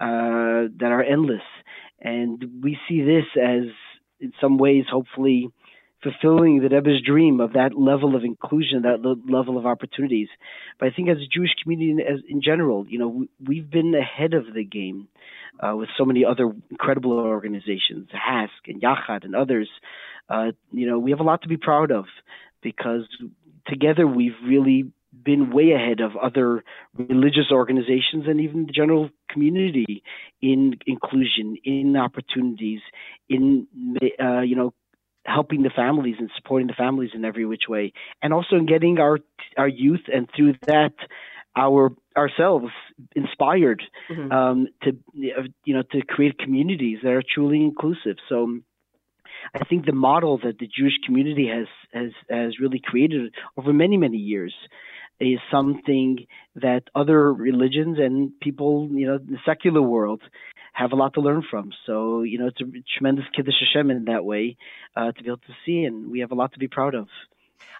uh, 0.00 0.72
that 0.78 0.88
are 0.90 1.02
endless. 1.02 1.42
And 2.00 2.62
we 2.62 2.78
see 2.88 3.02
this 3.02 3.26
as 3.36 3.64
in 4.20 4.32
some 4.40 4.58
ways, 4.58 4.84
hopefully, 4.90 5.50
fulfilling 6.02 6.60
the 6.60 6.68
Rebbe's 6.68 7.02
dream 7.04 7.40
of 7.40 7.52
that 7.54 7.76
level 7.76 8.16
of 8.16 8.24
inclusion, 8.24 8.82
that 8.82 9.04
level 9.28 9.58
of 9.58 9.66
opportunities. 9.66 10.28
But 10.78 10.88
I 10.88 10.90
think 10.94 11.08
as 11.08 11.18
a 11.18 11.28
Jewish 11.32 11.50
community 11.62 12.02
as 12.02 12.20
in 12.28 12.40
general, 12.42 12.86
you 12.88 12.98
know, 12.98 13.26
we've 13.46 13.70
been 13.70 13.94
ahead 13.94 14.34
of 14.34 14.52
the 14.54 14.64
game 14.64 15.08
uh, 15.60 15.76
with 15.76 15.88
so 15.98 16.04
many 16.04 16.24
other 16.24 16.52
incredible 16.70 17.12
organizations, 17.12 18.08
HASC 18.14 18.48
and 18.66 18.80
Yachad 18.80 19.24
and 19.24 19.36
others. 19.36 19.68
Uh, 20.28 20.52
you 20.72 20.86
know, 20.86 20.98
we 20.98 21.10
have 21.10 21.20
a 21.20 21.24
lot 21.24 21.42
to 21.42 21.48
be 21.48 21.56
proud 21.56 21.90
of 21.90 22.06
because 22.62 23.02
together 23.66 24.06
we've 24.06 24.36
really 24.46 24.90
been 25.12 25.50
way 25.50 25.72
ahead 25.72 26.00
of 26.00 26.16
other 26.16 26.64
religious 26.96 27.50
organizations 27.50 28.26
and 28.26 28.40
even 28.40 28.66
the 28.66 28.72
general 28.72 29.10
community 29.28 30.02
in 30.40 30.74
inclusion, 30.86 31.56
in 31.64 31.96
opportunities, 31.96 32.80
in 33.28 33.66
uh, 34.22 34.40
you 34.40 34.56
know 34.56 34.72
helping 35.26 35.62
the 35.62 35.70
families 35.70 36.16
and 36.18 36.30
supporting 36.36 36.66
the 36.66 36.74
families 36.74 37.10
in 37.14 37.24
every 37.24 37.44
which 37.44 37.64
way, 37.68 37.92
and 38.22 38.32
also 38.32 38.56
in 38.56 38.66
getting 38.66 38.98
our 38.98 39.18
our 39.56 39.68
youth 39.68 40.02
and 40.12 40.28
through 40.34 40.54
that 40.66 40.94
our 41.56 41.90
ourselves 42.16 42.72
inspired 43.16 43.82
mm-hmm. 44.08 44.30
um, 44.30 44.68
to 44.82 44.96
you 45.12 45.74
know 45.74 45.82
to 45.90 46.02
create 46.02 46.38
communities 46.38 46.98
that 47.02 47.12
are 47.12 47.24
truly 47.34 47.62
inclusive. 47.62 48.16
So. 48.28 48.60
I 49.54 49.64
think 49.64 49.86
the 49.86 49.92
model 49.92 50.38
that 50.44 50.58
the 50.58 50.66
Jewish 50.66 50.98
community 51.06 51.48
has 51.48 51.66
has 51.94 52.12
has 52.28 52.60
really 52.60 52.78
created 52.84 53.32
over 53.56 53.72
many 53.72 53.96
many 53.96 54.18
years 54.18 54.52
is 55.20 55.38
something 55.50 56.26
that 56.56 56.84
other 56.94 57.32
religions 57.32 57.98
and 57.98 58.32
people, 58.40 58.88
you 58.92 59.06
know, 59.06 59.18
the 59.18 59.36
secular 59.44 59.82
world 59.82 60.22
have 60.72 60.92
a 60.92 60.96
lot 60.96 61.14
to 61.14 61.20
learn 61.20 61.42
from. 61.50 61.70
So, 61.86 62.22
you 62.22 62.38
know, 62.38 62.46
it's 62.46 62.60
a 62.60 62.64
tremendous 62.98 63.26
Kiddush 63.34 63.54
Hashem 63.60 63.90
in 63.90 64.04
that 64.06 64.24
way 64.24 64.56
uh, 64.96 65.12
to 65.12 65.22
be 65.22 65.28
able 65.28 65.38
to 65.38 65.54
see, 65.66 65.84
and 65.84 66.10
we 66.10 66.20
have 66.20 66.30
a 66.30 66.34
lot 66.34 66.52
to 66.52 66.58
be 66.58 66.68
proud 66.68 66.94
of. 66.94 67.08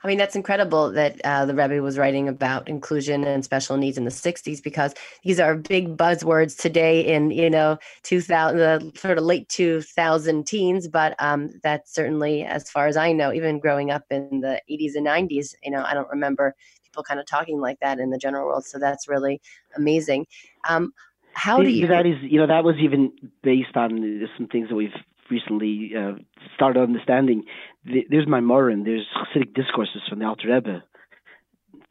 I 0.03 0.09
mean, 0.09 0.19
that's 0.19 0.37
incredible 0.37 0.91
that 0.93 1.21
uh, 1.25 1.45
the 1.45 1.55
Rebbe 1.55 1.83
was 1.83 1.99
writing 1.99 2.29
about 2.29 2.69
inclusion 2.69 3.25
and 3.25 3.45
special 3.45 3.77
needs 3.77 3.99
in 3.99 4.05
the 4.05 4.11
60s 4.11 4.63
because 4.63 4.95
these 5.23 5.39
are 5.39 5.57
big 5.57 5.97
buzzwords 5.97 6.57
today 6.57 7.01
in, 7.01 7.31
you 7.31 7.51
know, 7.51 7.79
2000, 8.05 8.57
the 8.57 8.93
sort 8.99 9.19
of 9.19 9.25
late 9.25 9.49
2000 9.49 10.47
teens. 10.47 10.89
But 10.89 11.15
um, 11.19 11.51
that's 11.63 11.95
certainly, 11.95 12.45
as 12.45 12.71
far 12.71 12.87
as 12.87 12.97
I 12.97 13.13
know, 13.13 13.33
even 13.33 13.59
growing 13.59 13.91
up 13.91 14.05
in 14.11 14.41
the 14.41 14.61
80s 14.71 14.95
and 14.95 15.07
90s, 15.07 15.55
you 15.63 15.71
know, 15.71 15.85
I 15.85 15.95
don't 15.95 16.09
remember 16.09 16.55
people 16.85 17.03
kind 17.03 17.21
of 17.21 17.27
talking 17.27 17.61
like 17.61 17.79
that 17.81 17.99
in 17.99 18.11
the 18.11 18.19
general 18.19 18.47
world. 18.47 18.65
So 18.65 18.79
that's 18.79 19.07
really 19.09 19.41
amazing. 19.77 20.27
Um, 20.69 20.93
how 21.33 21.63
do 21.63 21.69
you? 21.69 21.87
That 21.87 22.07
is, 22.07 22.17
you 22.23 22.39
know, 22.39 22.47
that 22.47 22.65
was 22.65 22.77
even 22.81 23.13
based 23.43 23.77
on 23.77 24.29
some 24.37 24.49
things 24.49 24.69
that 24.69 24.75
we've 24.75 24.91
recently 25.31 25.93
uh, 25.97 26.13
started 26.55 26.83
understanding. 26.83 27.45
There's 27.85 28.27
maamarim, 28.27 28.85
there's 28.85 29.07
Hasidic 29.17 29.55
discourses 29.55 30.03
from 30.09 30.19
the 30.19 30.27
Alter 30.27 30.53
Rebbe 30.53 30.83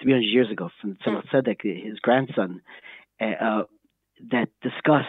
300 0.02 0.22
years 0.22 0.52
ago 0.52 0.70
from 0.80 0.96
Tzemach 0.96 1.28
mm. 1.28 1.46
Tzedek, 1.46 1.84
his 1.84 2.00
grandson, 2.00 2.62
uh, 3.20 3.26
uh, 3.26 3.64
that 4.32 4.50
discuss 4.62 5.06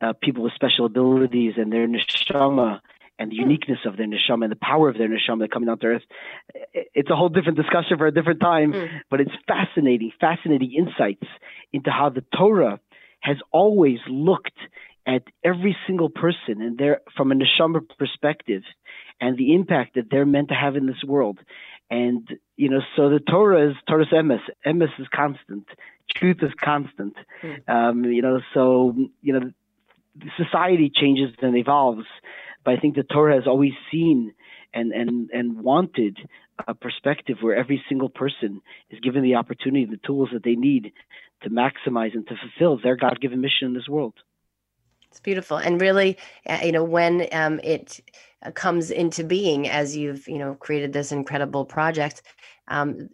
uh, 0.00 0.12
people 0.20 0.42
with 0.42 0.52
special 0.54 0.86
abilities 0.86 1.54
and 1.56 1.72
their 1.72 1.86
neshama 1.86 2.80
and 3.18 3.30
the 3.30 3.36
hmm. 3.36 3.42
uniqueness 3.42 3.78
of 3.86 3.96
their 3.96 4.06
neshama 4.06 4.44
and 4.44 4.52
the 4.52 4.56
power 4.56 4.88
of 4.88 4.98
their 4.98 5.08
neshama 5.08 5.48
coming 5.48 5.68
down 5.68 5.78
to 5.78 5.86
earth. 5.86 6.02
It's 6.74 7.10
a 7.10 7.14
whole 7.14 7.28
different 7.28 7.56
discussion 7.56 7.98
for 7.98 8.06
a 8.06 8.12
different 8.12 8.40
time, 8.40 8.72
mm. 8.72 8.88
but 9.10 9.20
it's 9.20 9.30
fascinating, 9.46 10.12
fascinating 10.20 10.72
insights 10.72 11.26
into 11.72 11.90
how 11.90 12.08
the 12.08 12.24
Torah 12.36 12.80
has 13.20 13.36
always 13.52 13.98
looked 14.08 14.58
at 15.06 15.22
every 15.44 15.76
single 15.86 16.08
person 16.08 16.60
and 16.62 16.78
their 16.78 17.00
from 17.16 17.32
a 17.32 17.34
neshama 17.34 17.80
perspective 17.98 18.62
and 19.22 19.38
the 19.38 19.54
impact 19.54 19.94
that 19.94 20.10
they're 20.10 20.26
meant 20.26 20.48
to 20.48 20.54
have 20.54 20.76
in 20.76 20.84
this 20.84 21.02
world. 21.06 21.38
And 21.90 22.28
you 22.56 22.68
know, 22.68 22.80
so 22.96 23.08
the 23.08 23.20
Torah 23.20 23.70
is 23.70 23.76
Torah's 23.88 24.08
emes. 24.12 24.40
Emes 24.66 24.88
is 24.98 25.06
constant. 25.14 25.66
Truth 26.16 26.38
is 26.42 26.50
constant. 26.62 27.14
Mm. 27.42 27.68
Um, 27.68 28.04
you 28.04 28.20
know, 28.20 28.40
so 28.52 28.94
you 29.22 29.32
know, 29.32 29.52
society 30.36 30.90
changes 30.94 31.30
and 31.40 31.56
evolves, 31.56 32.06
but 32.64 32.74
I 32.74 32.76
think 32.78 32.96
the 32.96 33.04
Torah 33.04 33.36
has 33.36 33.46
always 33.46 33.72
seen 33.90 34.34
and, 34.74 34.92
and, 34.92 35.30
and 35.30 35.62
wanted 35.62 36.18
a 36.66 36.74
perspective 36.74 37.38
where 37.40 37.56
every 37.56 37.82
single 37.88 38.08
person 38.08 38.60
is 38.90 39.00
given 39.00 39.22
the 39.22 39.34
opportunity, 39.34 39.84
the 39.84 39.98
tools 39.98 40.30
that 40.32 40.42
they 40.42 40.54
need 40.54 40.92
to 41.42 41.50
maximize 41.50 42.14
and 42.14 42.26
to 42.28 42.34
fulfill 42.36 42.78
their 42.82 42.96
God 42.96 43.20
given 43.20 43.40
mission 43.40 43.68
in 43.68 43.74
this 43.74 43.88
world. 43.88 44.14
It's 45.10 45.20
beautiful. 45.20 45.58
And 45.58 45.78
really, 45.80 46.16
uh, 46.46 46.60
you 46.64 46.72
know, 46.72 46.84
when 46.84 47.26
um, 47.32 47.60
it 47.62 48.00
comes 48.54 48.90
into 48.90 49.24
being 49.24 49.68
as 49.68 49.96
you've, 49.96 50.26
you 50.26 50.38
know, 50.38 50.54
created 50.54 50.92
this 50.92 51.12
incredible 51.12 51.64
project, 51.64 52.22
um, 52.68 53.08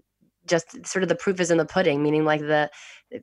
just 0.46 0.86
sort 0.86 1.02
of 1.02 1.08
the 1.08 1.14
proof 1.14 1.40
is 1.40 1.50
in 1.50 1.58
the 1.58 1.64
pudding, 1.64 2.02
meaning 2.02 2.24
like 2.24 2.40
the 2.40 2.70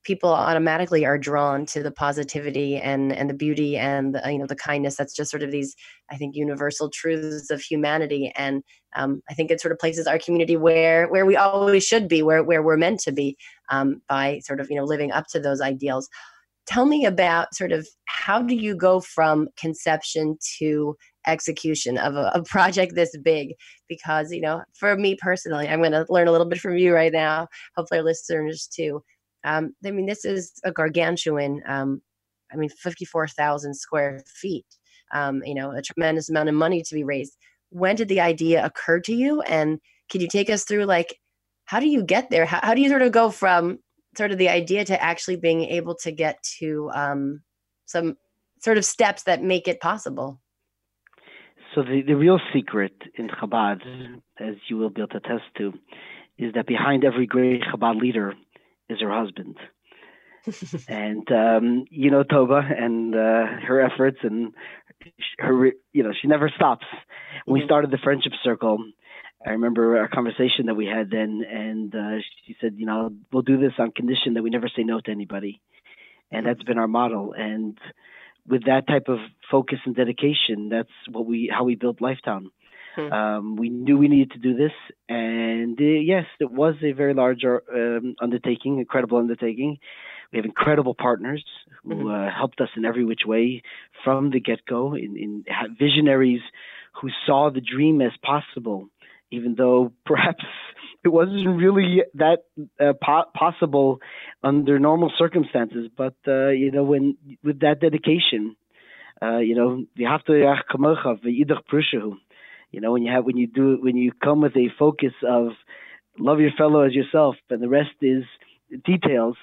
people 0.04 0.30
automatically 0.30 1.06
are 1.06 1.18
drawn 1.18 1.66
to 1.66 1.84
the 1.84 1.92
positivity 1.92 2.78
and 2.78 3.12
and 3.12 3.30
the 3.30 3.34
beauty 3.34 3.78
and 3.78 4.16
the, 4.16 4.32
you 4.32 4.38
know 4.38 4.46
the 4.46 4.56
kindness. 4.56 4.96
That's 4.96 5.16
just 5.16 5.32
sort 5.32 5.44
of 5.44 5.52
these 5.52 5.76
I 6.10 6.18
think 6.18 6.36
universal 6.36 6.90
truths 6.90 7.50
of 7.50 7.62
humanity, 7.62 8.32
and 8.36 8.64
um, 8.96 9.22
I 9.30 9.34
think 9.34 9.52
it 9.52 9.60
sort 9.62 9.72
of 9.72 9.80
places 9.80 10.08
our 10.08 10.20
community 10.20 10.56
where 10.56 11.08
where 11.08 11.26
we 11.26 11.36
always 11.36 11.86
should 11.86 12.08
be, 12.08 12.22
where 12.24 12.44
where 12.44 12.64
we're 12.64 12.78
meant 12.78 13.00
to 13.02 13.12
be, 13.12 13.38
um, 13.70 14.02
by 14.08 14.40
sort 14.44 14.60
of 14.60 14.70
you 14.70 14.76
know 14.76 14.86
living 14.86 15.12
up 15.12 15.26
to 15.32 15.40
those 15.40 15.62
ideals. 15.62 16.08
Tell 16.68 16.86
me 16.86 17.06
about 17.06 17.54
sort 17.54 17.72
of 17.72 17.88
how 18.06 18.42
do 18.42 18.56
you 18.56 18.76
go 18.76 19.00
from 19.00 19.50
conception 19.56 20.38
to 20.58 20.96
execution 21.28 21.98
of 21.98 22.16
a, 22.16 22.32
a, 22.34 22.44
project 22.44 22.96
this 22.96 23.16
big 23.24 23.54
because 23.88 24.32
you 24.32 24.42
know 24.42 24.64
for 24.74 24.96
me 24.96 25.16
personally 25.16 25.68
i'm 25.68 25.80
going 25.80 25.92
to 25.92 26.06
learn 26.10 26.28
a 26.28 26.32
little 26.32 26.48
bit 26.48 26.60
from 26.60 26.78
you 26.78 26.94
right 26.94 27.12
now. 27.12 27.48
Hopefully 27.76 28.00
our 28.00 28.04
listeners 28.04 28.68
too. 28.68 29.04
Um, 29.44 29.74
i 29.86 29.92
mean 29.92 30.06
this 30.06 30.26
is 30.26 30.54
a 30.64 30.72
gargantuan 30.72 31.62
um, 31.68 32.02
i 32.52 32.56
mean 32.56 32.70
54000 32.70 33.74
square 33.74 34.22
feet. 34.28 34.66
Um, 35.14 35.44
you 35.46 35.56
know 35.56 35.72
a 35.72 35.82
tremendous 35.82 36.30
amount 36.30 36.50
of 36.50 36.56
money 36.56 36.82
to 36.82 36.96
be 36.96 37.04
raised. 37.04 37.38
When 37.70 37.96
did 37.96 38.08
the 38.08 38.22
idea 38.22 38.66
occur 38.66 39.00
to 39.02 39.14
you? 39.14 39.42
And 39.42 39.80
can 40.10 40.22
you 40.22 40.28
take 40.28 40.50
us 40.50 40.64
through 40.64 40.86
like 40.86 41.20
how 41.66 41.80
do 41.80 41.88
you 41.88 42.04
get 42.04 42.30
there? 42.30 42.46
How, 42.46 42.60
how 42.62 42.74
do 42.74 42.82
you 42.82 42.90
sort 42.90 43.02
of 43.02 43.12
go 43.12 43.32
from 43.32 43.80
sort 44.18 44.32
of 44.32 44.38
the 44.38 44.50
idea 44.50 44.86
to 44.86 45.02
actually 45.02 45.36
being 45.36 45.64
able 45.64 45.96
to 45.96 46.12
get 46.12 46.42
to 46.60 46.90
um, 46.94 47.42
some 47.86 48.18
sort 48.60 48.78
of 48.78 48.86
steps 48.86 49.24
that 49.24 49.44
make 49.44 49.68
it 49.68 49.80
possible 49.80 50.40
so 51.76 51.84
the, 51.84 52.02
the 52.08 52.16
real 52.16 52.40
secret 52.54 52.94
in 53.16 53.28
Chabad, 53.28 53.82
as 54.40 54.56
you 54.70 54.78
will 54.78 54.90
be 54.90 55.02
able 55.02 55.10
to 55.10 55.18
attest 55.18 55.44
to, 55.58 55.74
is 56.38 56.54
that 56.54 56.66
behind 56.66 57.04
every 57.04 57.28
great 57.28 57.62
Chabad 57.62 58.00
leader 58.00 58.34
is 58.90 59.02
her 59.02 59.12
husband. 59.12 59.58
and 60.88 61.30
um, 61.32 61.86
you 61.90 62.12
know 62.12 62.24
Toba 62.24 62.62
and 62.78 63.16
uh, 63.16 63.46
her 63.68 63.82
efforts 63.82 64.20
and 64.22 64.54
her, 65.40 65.72
you 65.92 66.04
know, 66.04 66.12
she 66.20 66.28
never 66.28 66.50
stops. 66.56 66.86
When 67.46 67.54
we 67.54 67.60
mm-hmm. 67.60 67.68
started 67.68 67.92
the 67.92 67.98
friendship 68.04 68.32
circle, 68.44 68.78
I 69.46 69.52
remember 69.52 69.98
our 69.98 70.08
conversation 70.08 70.68
that 70.68 70.76
we 70.76 70.86
had 70.86 71.10
then, 71.10 71.44
and 71.50 71.94
uh, 71.94 72.22
she 72.46 72.56
said, 72.62 72.76
you 72.78 72.86
know, 72.86 73.12
we'll 73.32 73.42
do 73.42 73.60
this 73.60 73.74
on 73.78 73.92
condition 73.92 74.36
that 74.36 74.44
we 74.44 74.50
never 74.50 74.70
say 74.76 74.84
no 74.84 75.02
to 75.02 75.12
anybody, 75.12 75.62
and 76.32 76.46
that's 76.46 76.64
been 76.64 76.78
our 76.78 76.88
model. 76.88 77.34
And 77.38 77.78
with 78.48 78.66
that 78.66 78.88
type 78.88 79.08
of 79.08 79.20
focus 79.50 79.80
and 79.86 79.96
dedication, 79.96 80.70
that's 80.70 80.90
what 81.10 81.26
we 81.26 81.52
how 81.52 81.64
we 81.64 81.76
built 81.76 82.00
Lifetown. 82.00 82.48
Hmm. 82.96 83.12
Um, 83.12 83.56
we 83.58 83.70
knew 83.70 83.98
we 83.98 84.08
needed 84.08 84.32
to 84.32 84.40
do 84.40 84.56
this, 84.56 84.72
and 85.10 85.80
uh, 85.80 85.84
yes, 85.84 86.26
it 86.40 86.52
was 86.52 86.76
a 86.82 86.94
very 86.94 87.14
large 87.14 87.44
uh, 87.44 87.58
um, 87.74 88.16
undertaking, 88.22 88.80
incredible 88.80 89.18
undertaking. 89.18 89.80
We 90.32 90.38
have 90.38 90.46
incredible 90.46 90.96
partners 90.96 91.44
who 91.84 91.96
mm-hmm. 91.96 92.08
uh, 92.08 92.30
helped 92.36 92.62
us 92.62 92.70
in 92.76 92.86
every 92.86 93.06
which 93.06 93.22
way 93.26 93.62
from 94.04 94.32
the 94.32 94.40
get 94.40 94.66
go, 94.66 94.96
in, 94.96 95.18
in 95.18 95.46
visionaries 95.78 96.42
who 97.02 97.10
saw 97.26 97.50
the 97.50 97.62
dream 97.62 98.02
as 98.02 98.12
possible, 98.24 98.90
even 99.32 99.56
though 99.56 99.92
perhaps 100.06 100.44
it 101.04 101.10
wasn't 101.10 101.48
really 101.48 102.04
that 102.16 102.40
uh, 102.80 102.94
po- 103.02 103.30
possible 103.36 104.00
under 104.44 104.80
normal 104.80 105.12
circumstances. 105.18 105.90
But 105.96 106.16
uh, 106.28 106.50
you 106.50 106.72
know, 106.72 106.84
when 106.84 107.18
with 107.44 107.60
that 107.60 107.80
dedication, 107.80 108.56
uh, 109.22 109.38
you 109.38 109.56
know, 109.56 109.86
you 109.96 110.08
have 110.08 110.24
to 110.26 110.34
you 112.72 112.82
know, 112.82 112.92
when 112.92 113.04
you 113.04 113.12
have 113.12 113.24
when 113.26 113.38
you 113.38 113.48
do 113.48 113.78
when 113.82 113.96
you 113.96 114.12
come 114.24 114.42
with 114.42 114.56
a 114.58 114.70
focus 114.78 115.14
of 115.26 115.50
love 116.20 116.40
your 116.40 116.52
fellow 116.58 116.82
as 116.82 116.94
yourself, 116.94 117.36
and 117.50 117.62
the 117.62 117.70
rest 117.70 117.96
is 118.02 118.24
details. 118.84 119.38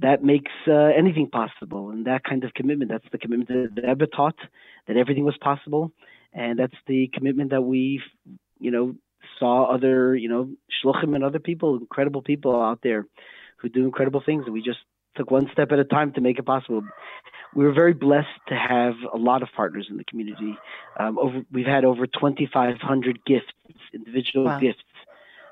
That 0.00 0.22
makes 0.22 0.52
uh, 0.68 0.90
anything 0.96 1.28
possible, 1.28 1.90
and 1.90 2.06
that 2.06 2.22
kind 2.22 2.44
of 2.44 2.54
commitment. 2.54 2.90
That's 2.90 3.10
the 3.10 3.18
commitment 3.18 3.74
that 3.74 3.82
Rebbe 3.88 4.06
taught 4.06 4.36
that 4.86 4.96
everything 4.96 5.24
was 5.24 5.36
possible, 5.38 5.90
and 6.32 6.58
that's 6.58 6.76
the 6.86 7.10
commitment 7.12 7.50
that 7.50 7.62
we, 7.62 8.00
you 8.60 8.70
know, 8.70 8.94
saw 9.38 9.64
other, 9.72 10.14
you 10.16 10.28
know, 10.28 10.50
shluchim 10.82 11.14
and 11.14 11.24
other 11.24 11.38
people, 11.38 11.76
incredible 11.76 12.22
people 12.22 12.60
out 12.60 12.80
there 12.82 13.06
who 13.58 13.68
do 13.68 13.84
incredible 13.84 14.22
things. 14.24 14.44
And 14.44 14.52
we 14.52 14.62
just 14.62 14.78
took 15.16 15.30
one 15.30 15.48
step 15.52 15.72
at 15.72 15.78
a 15.78 15.84
time 15.84 16.12
to 16.12 16.20
make 16.20 16.38
it 16.38 16.46
possible. 16.46 16.82
We 17.54 17.64
were 17.64 17.72
very 17.72 17.94
blessed 17.94 18.28
to 18.48 18.54
have 18.54 18.94
a 19.12 19.16
lot 19.16 19.42
of 19.42 19.48
partners 19.56 19.88
in 19.90 19.96
the 19.96 20.04
community. 20.04 20.56
Um, 20.98 21.18
over, 21.18 21.42
we've 21.50 21.66
had 21.66 21.84
over 21.84 22.06
2,500 22.06 23.24
gifts, 23.24 23.46
individual 23.92 24.46
wow. 24.46 24.60
gifts, 24.60 24.82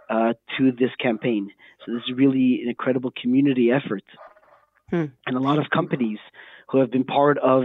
uh, 0.09 0.35
to 0.57 0.72
this 0.72 0.90
campaign. 1.01 1.51
So 1.85 1.92
this 1.92 2.03
is 2.09 2.16
really 2.16 2.61
an 2.62 2.68
incredible 2.68 3.12
community 3.20 3.70
effort, 3.72 4.05
hmm. 4.90 5.07
and 5.27 5.37
a 5.37 5.40
lot 5.40 5.59
of 5.59 5.70
companies 5.70 6.18
who 6.68 6.79
have 6.79 6.90
been 6.90 7.05
part 7.05 7.38
of 7.38 7.64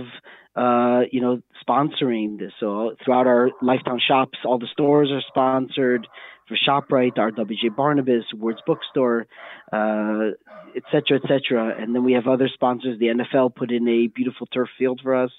uh, 0.56 1.02
you 1.12 1.22
know, 1.22 1.42
sponsoring 1.66 2.40
this. 2.40 2.52
So 2.60 2.96
throughout 3.04 3.28
our 3.28 3.52
Lifetown 3.64 4.00
shops, 4.06 4.40
all 4.44 4.60
the 4.60 4.68
stores 4.72 5.10
are 5.12 5.22
sponsored. 5.28 6.08
For 6.48 6.58
Shoprite, 6.58 7.16
RWJBarnabas, 7.16 8.34
Words 8.34 8.60
Bookstore, 8.68 9.26
uh, 9.72 10.32
et 10.76 10.84
cetera, 10.92 11.22
et 11.24 11.28
cetera. 11.28 11.76
And 11.80 11.96
then 11.96 12.04
we 12.04 12.12
have 12.14 12.28
other 12.28 12.50
sponsors. 12.54 13.00
The 13.00 13.06
NFL 13.06 13.56
put 13.56 13.72
in 13.72 13.88
a 13.88 14.08
beautiful 14.08 14.48
turf 14.48 14.68
field 14.78 15.00
for 15.02 15.16
us, 15.16 15.32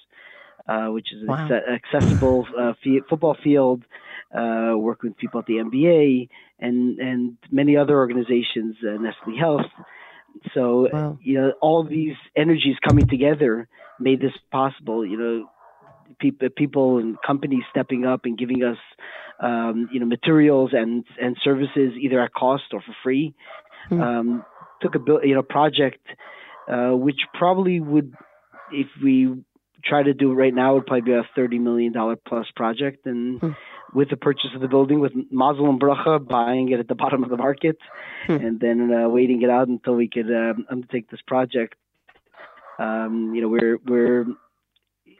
uh, 0.67 0.87
which 0.87 1.13
is 1.13 1.21
an 1.21 1.51
accessible 1.51 2.47
uh, 2.57 2.73
football 3.07 3.37
field. 3.43 3.83
Uh, 4.33 4.73
working 4.75 5.11
with 5.11 5.17
people 5.17 5.39
at 5.39 5.45
the 5.45 5.57
NBA 5.57 6.27
and 6.57 6.97
and 6.97 7.37
many 7.51 7.77
other 7.77 7.95
organizations, 7.95 8.77
uh, 8.81 8.93
Nestle 8.93 9.37
Health. 9.37 9.69
So 10.53 10.89
wow. 10.91 11.17
you 11.21 11.39
know 11.39 11.53
all 11.61 11.83
these 11.83 12.15
energies 12.35 12.75
coming 12.87 13.07
together 13.07 13.67
made 13.99 14.19
this 14.19 14.33
possible. 14.51 15.05
You 15.05 15.17
know, 15.17 15.49
people, 16.19 16.49
people 16.55 16.97
and 16.97 17.17
companies 17.25 17.63
stepping 17.69 18.05
up 18.05 18.21
and 18.25 18.37
giving 18.37 18.63
us, 18.63 18.77
um, 19.39 19.89
you 19.91 19.99
know, 19.99 20.05
materials 20.05 20.71
and 20.73 21.05
and 21.21 21.37
services 21.43 21.93
either 21.99 22.21
at 22.21 22.33
cost 22.33 22.63
or 22.73 22.81
for 22.81 22.95
free. 23.03 23.33
Mm. 23.91 24.01
Um, 24.01 24.45
took 24.81 24.95
a 24.95 24.99
you 25.27 25.35
know 25.35 25.43
project 25.43 26.05
uh, 26.67 26.91
which 26.91 27.19
probably 27.33 27.79
would, 27.79 28.13
if 28.71 28.87
we 29.03 29.43
try 29.83 30.01
to 30.01 30.13
do 30.13 30.31
it 30.31 30.35
right 30.35 30.53
now, 30.53 30.75
would 30.75 30.85
probably 30.85 31.01
be 31.01 31.13
a 31.13 31.27
thirty 31.35 31.59
million 31.59 31.91
dollar 31.91 32.15
plus 32.15 32.47
project, 32.55 33.05
and 33.05 33.41
mm. 33.41 33.55
With 33.93 34.09
the 34.09 34.17
purchase 34.17 34.49
of 34.55 34.61
the 34.61 34.67
building, 34.67 34.99
with 34.99 35.13
Mazel 35.31 35.69
and 35.69 35.79
Bracha 35.79 36.25
buying 36.25 36.71
it 36.71 36.79
at 36.79 36.87
the 36.87 36.95
bottom 37.03 37.23
of 37.23 37.29
the 37.29 37.37
market, 37.37 37.77
mm. 38.27 38.45
and 38.45 38.59
then 38.59 38.91
uh, 38.91 39.09
waiting 39.09 39.41
it 39.41 39.49
out 39.49 39.67
until 39.67 39.95
we 39.95 40.07
could 40.07 40.31
um, 40.31 40.65
undertake 40.69 41.09
this 41.09 41.21
project. 41.25 41.75
Um, 42.79 43.33
you 43.35 43.41
know, 43.41 43.49
we're 43.49 43.77
we're 43.85 44.25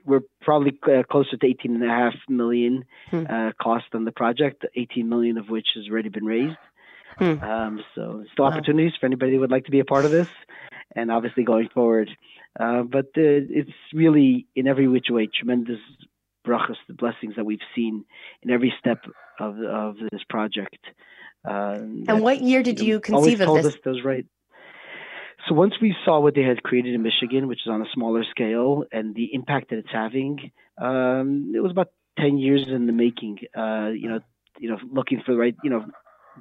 we're 0.06 0.22
probably 0.42 0.78
uh, 0.84 1.04
closer 1.04 1.38
to 1.38 1.46
18 1.46 1.76
and 1.76 1.84
a 1.84 1.88
half 1.88 2.16
million 2.28 2.86
hmm. 3.10 3.24
uh, 3.30 3.52
cost 3.62 3.86
on 3.94 4.04
the 4.06 4.12
project, 4.12 4.66
18 4.76 5.08
million 5.08 5.38
of 5.38 5.50
which 5.50 5.68
has 5.76 5.86
already 5.90 6.10
been 6.10 6.26
raised. 6.26 6.58
Hmm. 7.18 7.44
Um, 7.44 7.84
so 7.96 8.26
still 8.34 8.46
wow. 8.46 8.52
opportunities 8.52 8.94
for 9.00 9.06
anybody 9.06 9.34
who 9.34 9.40
would 9.40 9.52
like 9.52 9.66
to 9.66 9.72
be 9.72 9.80
a 9.80 9.86
part 9.86 10.06
of 10.06 10.12
this, 10.12 10.28
and 10.96 11.12
obviously 11.12 11.44
going 11.44 11.70
forward. 11.74 12.10
Uh, 12.60 12.84
but 12.84 13.06
uh, 13.18 13.48
it's 13.50 13.72
really 13.94 14.48
in 14.56 14.68
every 14.68 14.88
which 14.88 15.08
way 15.10 15.28
tremendous 15.28 15.80
brachas, 16.45 16.75
the 16.88 16.93
blessings 16.93 17.36
that 17.36 17.45
we've 17.45 17.60
seen 17.75 18.06
in 18.41 18.51
every 18.51 18.73
step 18.79 19.06
of 19.39 19.60
of 19.60 19.95
this 20.12 20.21
project. 20.29 20.86
Uh, 21.47 21.77
and 22.08 22.21
what 22.21 22.41
year 22.41 22.63
did 22.63 22.79
you, 22.79 22.95
know, 22.95 22.99
conceive 22.99 23.41
of 23.41 23.56
this? 23.56 23.73
Us 23.73 23.79
those 23.84 24.03
right. 24.03 24.25
So 25.47 25.56
once 25.56 25.73
we 25.82 25.93
saw 26.06 26.21
what 26.21 26.36
they 26.36 26.43
had 26.43 26.63
created 26.63 26.93
in 26.93 27.03
Michigan, 27.03 27.47
which 27.47 27.60
is 27.65 27.69
on 27.69 27.82
a 27.82 27.86
smaller 27.93 28.23
scale, 28.32 28.86
and 28.91 29.13
the 29.13 29.34
impact 29.34 29.71
that 29.71 29.79
it's 29.79 29.91
having, 29.91 30.51
um, 30.77 31.51
it 31.53 31.60
was 31.60 31.71
about 31.71 31.91
ten 32.17 32.38
years 32.38 32.65
in 32.67 32.86
the 32.86 32.93
making. 32.93 33.39
Uh, 33.56 33.89
you 33.89 34.10
know, 34.10 34.19
you 34.60 34.69
know, 34.69 34.77
looking 34.89 35.21
for 35.25 35.34
the 35.34 35.38
right, 35.38 35.56
you 35.63 35.69
know, 35.69 35.86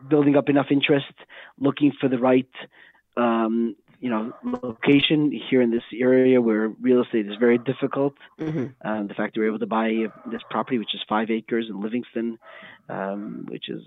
building 0.08 0.36
up 0.36 0.48
enough 0.48 0.66
interest, 0.70 1.12
looking 1.58 1.92
for 2.00 2.08
the 2.08 2.18
right 2.18 2.48
um, 3.16 3.76
you 4.02 4.10
know 4.10 4.32
location 4.62 5.30
here 5.48 5.62
in 5.62 5.70
this 5.70 5.84
area 5.98 6.40
where 6.40 6.68
real 6.68 7.02
estate 7.02 7.26
is 7.28 7.36
very 7.38 7.56
difficult. 7.56 8.14
Mm-hmm. 8.40 8.66
Um, 8.86 9.06
the 9.06 9.14
fact 9.14 9.34
that 9.34 9.40
we're 9.40 9.46
able 9.46 9.60
to 9.60 9.66
buy 9.66 10.06
this 10.30 10.42
property, 10.50 10.78
which 10.78 10.92
is 10.92 11.00
five 11.08 11.30
acres 11.30 11.66
in 11.70 11.80
Livingston, 11.80 12.38
um, 12.88 13.46
which 13.48 13.68
is 13.68 13.80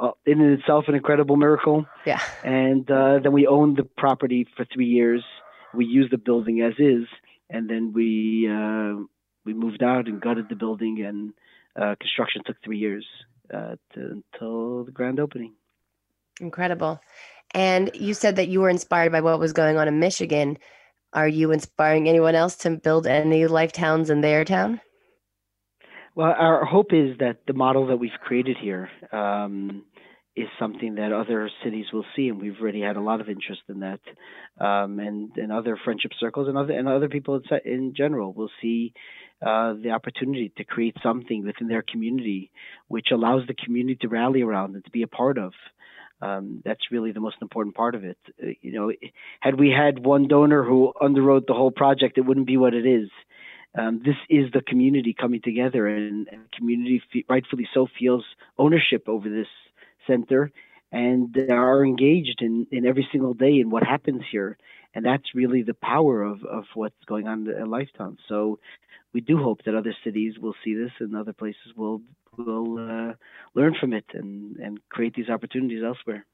uh, 0.00 0.10
in 0.26 0.42
itself 0.42 0.84
an 0.88 0.94
incredible 0.94 1.36
miracle. 1.36 1.86
Yeah. 2.04 2.20
And 2.44 2.88
uh, 2.90 3.20
then 3.22 3.32
we 3.32 3.46
owned 3.46 3.78
the 3.78 3.84
property 3.84 4.46
for 4.56 4.66
three 4.66 4.88
years. 4.88 5.24
We 5.72 5.86
used 5.86 6.12
the 6.12 6.18
building 6.18 6.60
as 6.60 6.74
is, 6.78 7.06
and 7.48 7.68
then 7.70 7.94
we 7.94 8.46
uh, 8.50 9.02
we 9.46 9.54
moved 9.54 9.82
out 9.82 10.06
and 10.06 10.20
gutted 10.20 10.50
the 10.50 10.54
building, 10.54 11.02
and 11.02 11.32
uh, 11.80 11.94
construction 11.98 12.42
took 12.44 12.56
three 12.62 12.78
years 12.78 13.06
uh, 13.52 13.76
to, 13.94 14.22
until 14.34 14.84
the 14.84 14.92
grand 14.92 15.18
opening. 15.18 15.54
Incredible. 16.40 17.00
And 17.54 17.90
you 17.94 18.14
said 18.14 18.36
that 18.36 18.48
you 18.48 18.60
were 18.60 18.70
inspired 18.70 19.12
by 19.12 19.20
what 19.20 19.38
was 19.38 19.52
going 19.52 19.76
on 19.76 19.88
in 19.88 19.98
Michigan. 19.98 20.58
Are 21.12 21.28
you 21.28 21.52
inspiring 21.52 22.08
anyone 22.08 22.34
else 22.34 22.56
to 22.58 22.70
build 22.70 23.06
any 23.06 23.46
life 23.46 23.72
towns 23.72 24.08
in 24.08 24.22
their 24.22 24.44
town? 24.44 24.80
Well, 26.14 26.34
our 26.38 26.64
hope 26.64 26.92
is 26.92 27.18
that 27.18 27.38
the 27.46 27.52
model 27.52 27.86
that 27.88 27.96
we've 27.96 28.10
created 28.22 28.56
here, 28.60 28.90
um, 29.12 29.84
is 30.34 30.48
something 30.58 30.94
that 30.94 31.12
other 31.12 31.50
cities 31.62 31.86
will 31.92 32.04
see, 32.16 32.28
and 32.28 32.40
we've 32.40 32.56
already 32.60 32.80
had 32.80 32.96
a 32.96 33.00
lot 33.00 33.20
of 33.20 33.28
interest 33.28 33.60
in 33.68 33.80
that, 33.80 34.00
um, 34.58 34.98
and 34.98 35.30
and 35.36 35.52
other 35.52 35.78
friendship 35.84 36.12
circles 36.18 36.48
and 36.48 36.56
other 36.56 36.72
and 36.72 36.88
other 36.88 37.08
people 37.08 37.38
in 37.66 37.92
general 37.94 38.32
will 38.32 38.50
see 38.62 38.94
uh, 39.44 39.74
the 39.74 39.90
opportunity 39.90 40.50
to 40.56 40.64
create 40.64 40.96
something 41.02 41.44
within 41.44 41.68
their 41.68 41.82
community, 41.82 42.50
which 42.88 43.08
allows 43.12 43.46
the 43.46 43.54
community 43.54 43.96
to 44.00 44.08
rally 44.08 44.40
around 44.40 44.74
and 44.74 44.84
to 44.84 44.90
be 44.90 45.02
a 45.02 45.06
part 45.06 45.36
of. 45.36 45.52
Um, 46.22 46.62
that's 46.64 46.92
really 46.92 47.10
the 47.10 47.20
most 47.20 47.36
important 47.42 47.74
part 47.74 47.96
of 47.96 48.04
it. 48.04 48.16
Uh, 48.40 48.50
you 48.60 48.72
know, 48.72 48.92
had 49.40 49.58
we 49.58 49.70
had 49.70 50.04
one 50.04 50.28
donor 50.28 50.62
who 50.62 50.92
underwrote 51.02 51.46
the 51.46 51.54
whole 51.54 51.72
project, 51.72 52.16
it 52.16 52.20
wouldn't 52.20 52.46
be 52.46 52.56
what 52.56 52.74
it 52.74 52.86
is. 52.86 53.08
Um, 53.76 54.02
this 54.04 54.16
is 54.30 54.52
the 54.52 54.60
community 54.60 55.16
coming 55.18 55.40
together, 55.42 55.86
and, 55.88 56.28
and 56.28 56.42
community 56.52 57.02
rightfully 57.28 57.66
so 57.74 57.88
feels 57.98 58.24
ownership 58.56 59.08
over 59.08 59.28
this 59.28 59.48
center 60.06 60.52
and 60.92 61.34
are 61.50 61.84
engaged 61.84 62.42
in, 62.42 62.66
in 62.70 62.86
every 62.86 63.08
single 63.10 63.32
day 63.32 63.58
in 63.58 63.70
what 63.70 63.82
happens 63.82 64.22
here. 64.30 64.58
And 64.94 65.04
that's 65.04 65.34
really 65.34 65.62
the 65.62 65.74
power 65.74 66.22
of, 66.22 66.44
of 66.44 66.64
what's 66.74 67.02
going 67.06 67.26
on 67.26 67.48
at 67.48 67.64
Lifetown. 67.64 68.18
So 68.28 68.58
we 69.14 69.22
do 69.22 69.38
hope 69.38 69.64
that 69.64 69.74
other 69.74 69.96
cities 70.04 70.38
will 70.38 70.54
see 70.62 70.74
this 70.74 70.92
and 71.00 71.16
other 71.16 71.32
places 71.32 71.72
will 71.76 72.02
will 72.38 72.78
uh, 72.78 73.12
learn 73.54 73.74
from 73.78 73.92
it 73.92 74.06
and, 74.14 74.56
and 74.56 74.80
create 74.88 75.14
these 75.14 75.28
opportunities 75.28 75.82
elsewhere. 75.84 76.24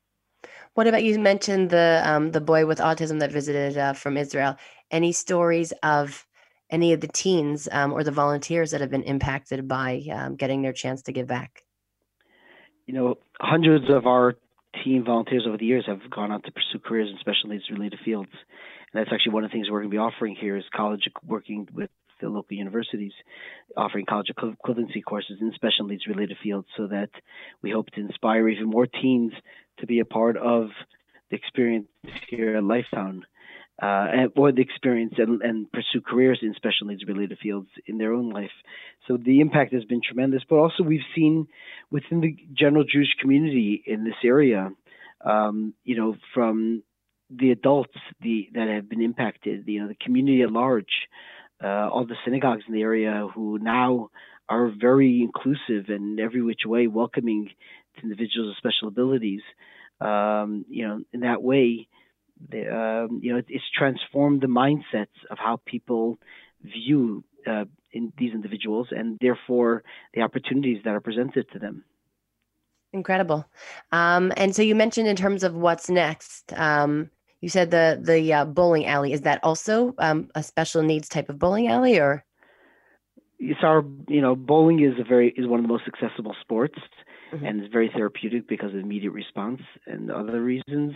What 0.75 0.87
about 0.87 1.03
you 1.03 1.19
mentioned 1.19 1.71
the 1.71 2.03
um, 2.05 2.31
the 2.33 2.41
boy 2.41 2.67
with 2.67 2.79
autism 2.79 3.21
that 3.21 3.33
visited 3.33 3.77
uh, 3.77 3.93
from 3.95 4.17
Israel? 4.17 4.57
Any 4.91 5.13
stories 5.13 5.73
of 5.83 6.25
any 6.71 6.93
of 6.93 7.01
the 7.01 7.09
teens 7.09 7.69
um, 7.73 7.93
or 7.93 8.05
the 8.05 8.13
volunteers 8.13 8.71
that 8.73 8.81
have 8.81 8.91
been 8.91 9.03
impacted 9.05 9.67
by 9.67 10.03
um, 10.13 10.37
getting 10.37 10.63
their 10.63 10.73
chance 10.73 11.03
to 11.03 11.13
give 11.13 11.27
back? 11.27 11.65
you 12.89 12.95
know, 12.95 13.19
hundreds 13.39 13.85
of 13.91 14.07
our 14.07 14.35
team 14.85 15.05
volunteers 15.05 15.45
over 15.47 15.57
the 15.57 15.67
years 15.67 15.85
have 15.87 16.11
gone 16.11 16.31
on 16.31 16.43
to 16.43 16.53
pursue 16.53 16.79
careers 16.79 17.11
in 17.11 17.19
special 17.19 17.51
needs 17.51 17.65
related 17.71 17.99
fields. 18.05 18.31
And 18.33 19.01
that's 19.01 19.13
actually 19.13 19.33
one 19.33 19.45
of 19.45 19.51
the 19.51 19.55
things 19.55 19.69
we're 19.71 19.81
going 19.81 19.91
to 19.91 19.95
be 19.95 19.99
offering 19.99 20.37
here 20.37 20.57
is 20.57 20.65
college 20.75 21.09
working 21.27 21.69
with 21.73 21.91
the 22.21 22.29
local 22.29 22.57
universities, 22.57 23.13
offering 23.77 24.05
college 24.07 24.29
equivalency 24.37 25.05
courses 25.05 25.39
in 25.41 25.53
special 25.55 25.87
needs 25.87 26.07
related 26.07 26.37
fields 26.43 26.67
so 26.77 26.89
that 26.89 27.11
we 27.63 27.71
hope 27.71 27.87
to 27.91 28.01
inspire 28.01 28.49
even 28.49 28.67
more 28.67 28.87
teens 28.87 29.33
to 29.79 29.87
be 29.87 30.01
a 30.01 30.05
part 30.05 30.37
of 30.37 30.69
the 31.31 31.37
experience 31.37 31.89
here 32.29 32.57
at 32.57 32.63
Lifetown 32.63 33.23
uh, 33.81 34.27
or 34.37 34.51
the 34.51 34.61
experience 34.61 35.15
and, 35.19 35.41
and, 35.43 35.71
pursue 35.71 36.01
careers 36.01 36.41
in 36.43 36.53
special 36.55 36.89
needs 36.89 37.05
related 37.07 37.39
fields 37.41 37.69
in 37.87 37.99
their 37.99 38.13
own 38.13 38.31
life. 38.31 38.51
So 39.07 39.17
the 39.17 39.41
impact 39.41 39.73
has 39.73 39.85
been 39.85 40.01
tremendous. 40.03 40.43
But 40.49 40.57
also, 40.57 40.83
we've 40.83 41.01
seen 41.15 41.47
within 41.91 42.21
the 42.21 42.37
general 42.53 42.85
Jewish 42.85 43.15
community 43.21 43.83
in 43.87 44.05
this 44.05 44.17
area, 44.25 44.71
um, 45.25 45.75
you 45.85 45.97
know, 45.97 46.17
from 46.35 46.83
the 47.31 47.53
adults 47.53 47.95
the, 48.21 48.49
that 48.55 48.69
have 48.69 48.89
been 48.89 49.03
impacted, 49.03 49.65
you 49.67 49.81
know, 49.81 49.89
the 49.89 49.97
community 50.03 50.43
at 50.43 50.51
large, 50.51 51.09
uh, 51.63 51.89
all 51.89 52.07
the 52.07 52.17
synagogues 52.25 52.65
in 52.67 52.75
the 52.75 52.83
area 52.83 53.29
who 53.35 53.59
now 53.59 54.11
are 54.49 54.71
very 54.71 55.23
inclusive 55.23 55.89
and 55.89 56.19
every 56.19 56.43
which 56.43 56.63
way 56.65 56.87
welcoming 56.87 57.51
to 57.97 58.03
individuals 58.03 58.49
with 58.49 58.57
special 58.57 58.89
abilities. 58.89 59.43
Um, 60.01 60.65
you 60.69 60.87
know, 60.87 61.03
in 61.13 61.21
that 61.21 61.43
way, 61.43 61.89
um, 62.53 63.21
you 63.23 63.33
know, 63.33 63.43
it's 63.49 63.65
transformed 63.77 64.41
the 64.41 64.47
mindsets 64.47 65.07
of 65.31 65.39
how 65.39 65.61
people 65.67 66.19
view 66.63 67.25
uh, 67.47 67.65
in 67.93 68.13
these 68.19 68.33
individuals 68.33 68.89
and 68.91 69.19
therefore 69.21 69.83
the 70.15 70.23
opportunities 70.23 70.79
that 70.85 70.95
are 70.95 71.01
presented 71.01 71.47
to 71.53 71.59
them. 71.59 71.85
Incredible. 72.93 73.47
Um, 73.93 74.33
and 74.37 74.55
so 74.55 74.63
you 74.63 74.75
mentioned 74.75 75.09
in 75.09 75.17
terms 75.17 75.45
of 75.45 75.55
what's 75.55 75.91
next, 75.91 76.53
um, 76.55 77.11
you 77.41 77.49
said 77.49 77.71
the 77.71 78.01
the 78.03 78.33
uh, 78.33 78.45
bowling 78.47 78.87
alley. 78.87 79.13
Is 79.13 79.21
that 79.23 79.45
also 79.45 79.95
um, 79.99 80.31
a 80.35 80.43
special 80.43 80.83
needs 80.83 81.09
type 81.09 81.29
of 81.29 81.39
bowling 81.39 81.69
alley, 81.69 81.99
or? 81.99 82.25
It's 83.39 83.61
our, 83.63 83.85
you 84.09 84.21
know, 84.21 84.35
bowling 84.35 84.83
is 84.83 84.99
a 84.99 85.05
very 85.05 85.33
is 85.37 85.47
one 85.47 85.61
of 85.61 85.65
the 85.65 85.73
most 85.73 85.85
accessible 85.87 86.35
sports 86.41 86.79
mm-hmm. 87.33 87.45
and 87.45 87.63
it's 87.63 87.73
very 87.73 87.91
therapeutic 87.95 88.49
because 88.49 88.71
of 88.71 88.81
immediate 88.81 89.13
response 89.13 89.61
and 89.87 90.11
other 90.11 90.43
reasons. 90.43 90.95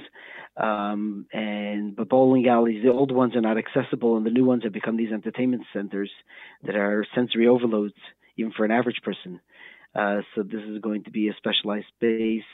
Um, 0.57 1.27
and 1.33 1.97
but 1.97 2.09
bowling 2.09 2.49
alleys, 2.49 2.83
the 2.83 2.91
old 2.91 3.13
ones 3.13 3.35
are 3.37 3.41
not 3.41 3.59
accessible, 3.59 4.17
and 4.17 4.27
the 4.27 4.31
new 4.31 4.45
ones 4.45 4.65
have 4.65 4.73
become 4.73 4.97
these 4.97 5.13
entertainment 5.13 5.65
centers 5.73 6.11
that 6.65 6.77
are 6.77 7.07
sensory 7.15 7.47
overloads, 7.47 7.95
even 8.37 8.53
for 8.53 8.65
an 8.65 8.71
average 8.71 9.01
person. 9.03 9.41
Uh, 9.95 10.23
so 10.35 10.43
this 10.43 10.63
is 10.63 10.79
going 10.79 11.05
to 11.05 11.11
be 11.11 11.29
a 11.29 11.35
specialized 11.37 11.87
space 11.97 12.45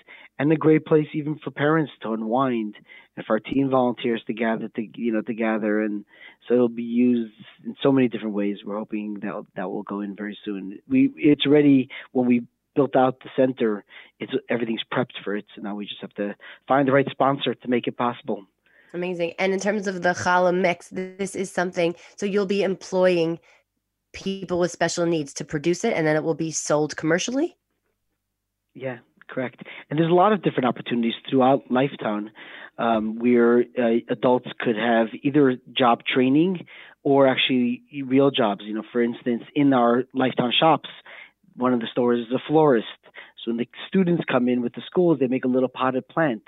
and 0.41 0.51
a 0.53 0.57
great 0.57 0.85
place 0.85 1.07
even 1.15 1.39
for 1.43 1.53
parents 1.53 1.93
to 2.03 2.13
unwind 2.13 2.75
and 3.17 3.25
for 3.27 3.35
our 3.35 3.41
teen 3.41 3.71
volunteers 3.71 4.21
to 4.27 4.35
gather 4.35 4.69
to 4.69 4.87
you 4.97 5.13
know 5.13 5.23
to 5.23 5.35
gather 5.35 5.83
and 5.83 6.05
so 6.47 6.55
it'll 6.55 6.69
be 6.69 6.83
used 6.83 7.35
in 7.65 7.77
so 7.83 7.93
many 7.93 8.09
different 8.09 8.35
ways. 8.35 8.59
We're 8.65 8.79
hoping 8.79 9.21
that 9.21 9.45
that 9.55 9.71
will 9.71 9.85
go 9.85 10.01
in 10.01 10.17
very 10.17 10.37
soon. 10.45 10.81
We 10.89 11.13
it's 11.17 11.47
ready 11.47 11.91
when 12.13 12.27
we 12.27 12.43
built 12.75 12.97
out 12.97 13.21
the 13.21 13.31
center. 13.37 13.85
It's 14.19 14.33
everything's 14.49 14.83
prepped 14.93 15.23
for 15.23 15.37
it. 15.37 15.45
So 15.55 15.63
now 15.63 15.75
we 15.75 15.87
just 15.87 16.01
have 16.01 16.15
to 16.15 16.35
find 16.67 16.89
the 16.89 16.93
right 16.93 17.09
sponsor 17.11 17.55
to 17.55 17.69
make 17.69 17.87
it 17.87 17.97
possible. 17.97 18.47
Amazing. 18.95 19.35
And 19.39 19.53
in 19.53 19.61
terms 19.61 19.87
of 19.87 20.03
the 20.03 20.11
challah 20.11 20.59
mix, 20.59 20.89
this 20.89 21.35
is 21.35 21.51
something. 21.51 21.95
So 22.17 22.25
you'll 22.25 22.47
be 22.47 22.63
employing 22.63 23.39
people 24.13 24.59
with 24.59 24.71
special 24.71 25.07
needs 25.07 25.33
to 25.35 25.45
produce 25.45 25.85
it, 25.85 25.95
and 25.95 26.07
then 26.07 26.17
it 26.17 26.23
will 26.23 26.35
be 26.35 26.51
sold 26.51 26.97
commercially. 26.97 27.57
Yeah, 28.75 28.99
correct. 29.29 29.63
And 29.91 29.99
there's 29.99 30.11
a 30.11 30.15
lot 30.15 30.33
of 30.33 30.43
different 30.43 30.67
opportunities 30.67 31.15
throughout 31.29 31.69
Lifetown 31.69 32.31
um, 32.79 33.19
where 33.19 33.65
uh, 33.79 33.99
adults 34.09 34.49
could 34.61 34.77
have 34.77 35.09
either 35.23 35.57
job 35.77 36.03
training 36.05 36.67
or 37.03 37.27
actually 37.27 37.83
real 38.05 38.31
jobs. 38.31 38.63
You 38.65 38.75
know, 38.75 38.85
for 38.93 39.03
instance, 39.03 39.43
in 39.55 39.73
our 39.73 40.05
Lifetown 40.15 40.51
shops, 40.59 40.89
one 41.57 41.75
of 41.75 41.81
the 41.81 41.89
stores 41.91 42.27
is 42.27 42.33
a 42.33 42.39
florist. 42.47 42.87
So 43.45 43.51
when 43.51 43.57
the 43.57 43.69
students 43.89 44.23
come 44.31 44.49
in 44.49 44.63
with 44.63 44.75
the 44.75 44.83
schools, 44.87 45.19
they 45.19 45.27
make 45.27 45.45
a 45.45 45.49
little 45.49 45.69
potted 45.69 46.07
plant. 46.09 46.45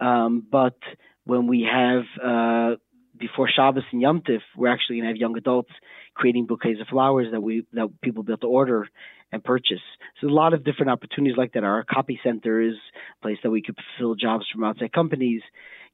Um, 0.00 0.46
but 0.50 0.78
when 1.24 1.46
we 1.46 1.68
have 1.70 2.04
uh, 2.22 2.76
before 3.18 3.48
Shabbos 3.48 3.84
and 3.92 4.00
Yom 4.00 4.22
Tif, 4.22 4.40
we're 4.56 4.72
actually 4.72 4.96
going 4.96 5.04
to 5.04 5.08
have 5.10 5.16
young 5.16 5.36
adults 5.36 5.70
creating 6.14 6.46
bouquets 6.46 6.80
of 6.80 6.88
flowers 6.88 7.28
that 7.32 7.40
we 7.40 7.66
that 7.72 7.88
people 8.02 8.22
be 8.22 8.32
able 8.32 8.40
to 8.40 8.46
order 8.48 8.88
and 9.30 9.44
purchase. 9.44 9.82
So 10.20 10.26
a 10.26 10.30
lot 10.30 10.54
of 10.54 10.64
different 10.64 10.90
opportunities 10.90 11.36
like 11.36 11.52
that. 11.52 11.64
Our 11.64 11.84
copy 11.84 12.18
center 12.24 12.60
is 12.60 12.74
a 12.74 13.22
place 13.22 13.38
that 13.42 13.50
we 13.50 13.62
could 13.62 13.76
fulfill 13.76 14.14
jobs 14.14 14.46
from 14.52 14.64
outside 14.64 14.92
companies. 14.92 15.42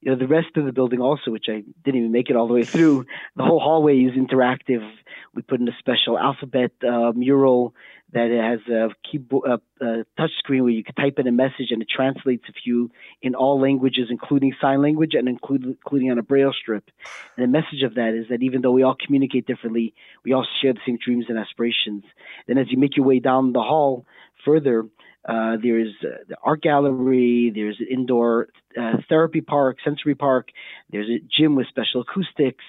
You 0.04 0.10
know, 0.10 0.18
the 0.18 0.28
rest 0.28 0.54
of 0.56 0.66
the 0.66 0.72
building 0.72 1.00
also, 1.00 1.30
which 1.30 1.46
I 1.48 1.64
didn't 1.82 1.98
even 1.98 2.12
make 2.12 2.28
it 2.28 2.36
all 2.36 2.46
the 2.46 2.52
way 2.52 2.64
through, 2.64 3.06
the 3.36 3.42
whole 3.42 3.58
hallway 3.58 3.96
is 4.00 4.12
interactive. 4.12 4.86
We 5.34 5.40
put 5.40 5.60
in 5.60 5.68
a 5.68 5.76
special 5.78 6.18
alphabet 6.18 6.72
uh, 6.86 7.12
mural 7.12 7.74
that 8.12 8.30
has 8.30 8.60
a 8.70 8.90
keyboard, 9.10 9.48
a, 9.48 9.84
a 9.84 10.04
touch 10.18 10.30
screen 10.38 10.62
where 10.62 10.72
you 10.72 10.84
can 10.84 10.94
type 10.94 11.18
in 11.18 11.26
a 11.26 11.32
message 11.32 11.70
and 11.70 11.80
it 11.80 11.88
translates 11.88 12.44
if 12.50 12.54
you 12.66 12.90
in 13.22 13.34
all 13.34 13.58
languages, 13.58 14.08
including 14.10 14.54
sign 14.60 14.82
language 14.82 15.14
and 15.14 15.26
include, 15.26 15.64
including 15.64 16.10
on 16.10 16.18
a 16.18 16.22
braille 16.22 16.52
strip. 16.52 16.90
And 17.38 17.44
the 17.44 17.48
message 17.48 17.82
of 17.82 17.94
that 17.94 18.12
is 18.12 18.28
that 18.28 18.42
even 18.42 18.60
though 18.60 18.72
we 18.72 18.82
all 18.82 18.96
communicate 19.02 19.46
differently, 19.46 19.94
we 20.22 20.34
all 20.34 20.46
share 20.60 20.74
the 20.74 20.80
same 20.86 20.98
dreams 21.02 21.26
and 21.30 21.38
aspirations. 21.38 22.04
Then 22.46 22.58
as 22.58 22.70
you 22.70 22.76
make 22.76 22.98
your 22.98 23.06
way 23.06 23.20
down 23.20 23.54
the 23.54 23.62
hall 23.62 24.04
further, 24.44 24.84
uh, 25.26 25.56
there's 25.62 25.94
uh, 26.02 26.18
the 26.28 26.36
art 26.42 26.62
gallery, 26.62 27.50
there's 27.54 27.76
an 27.80 27.86
indoor 27.90 28.48
uh, 28.78 28.98
therapy 29.08 29.40
park, 29.40 29.78
sensory 29.84 30.14
park, 30.14 30.48
there's 30.90 31.08
a 31.08 31.20
gym 31.36 31.54
with 31.54 31.66
special 31.68 32.02
acoustics, 32.02 32.64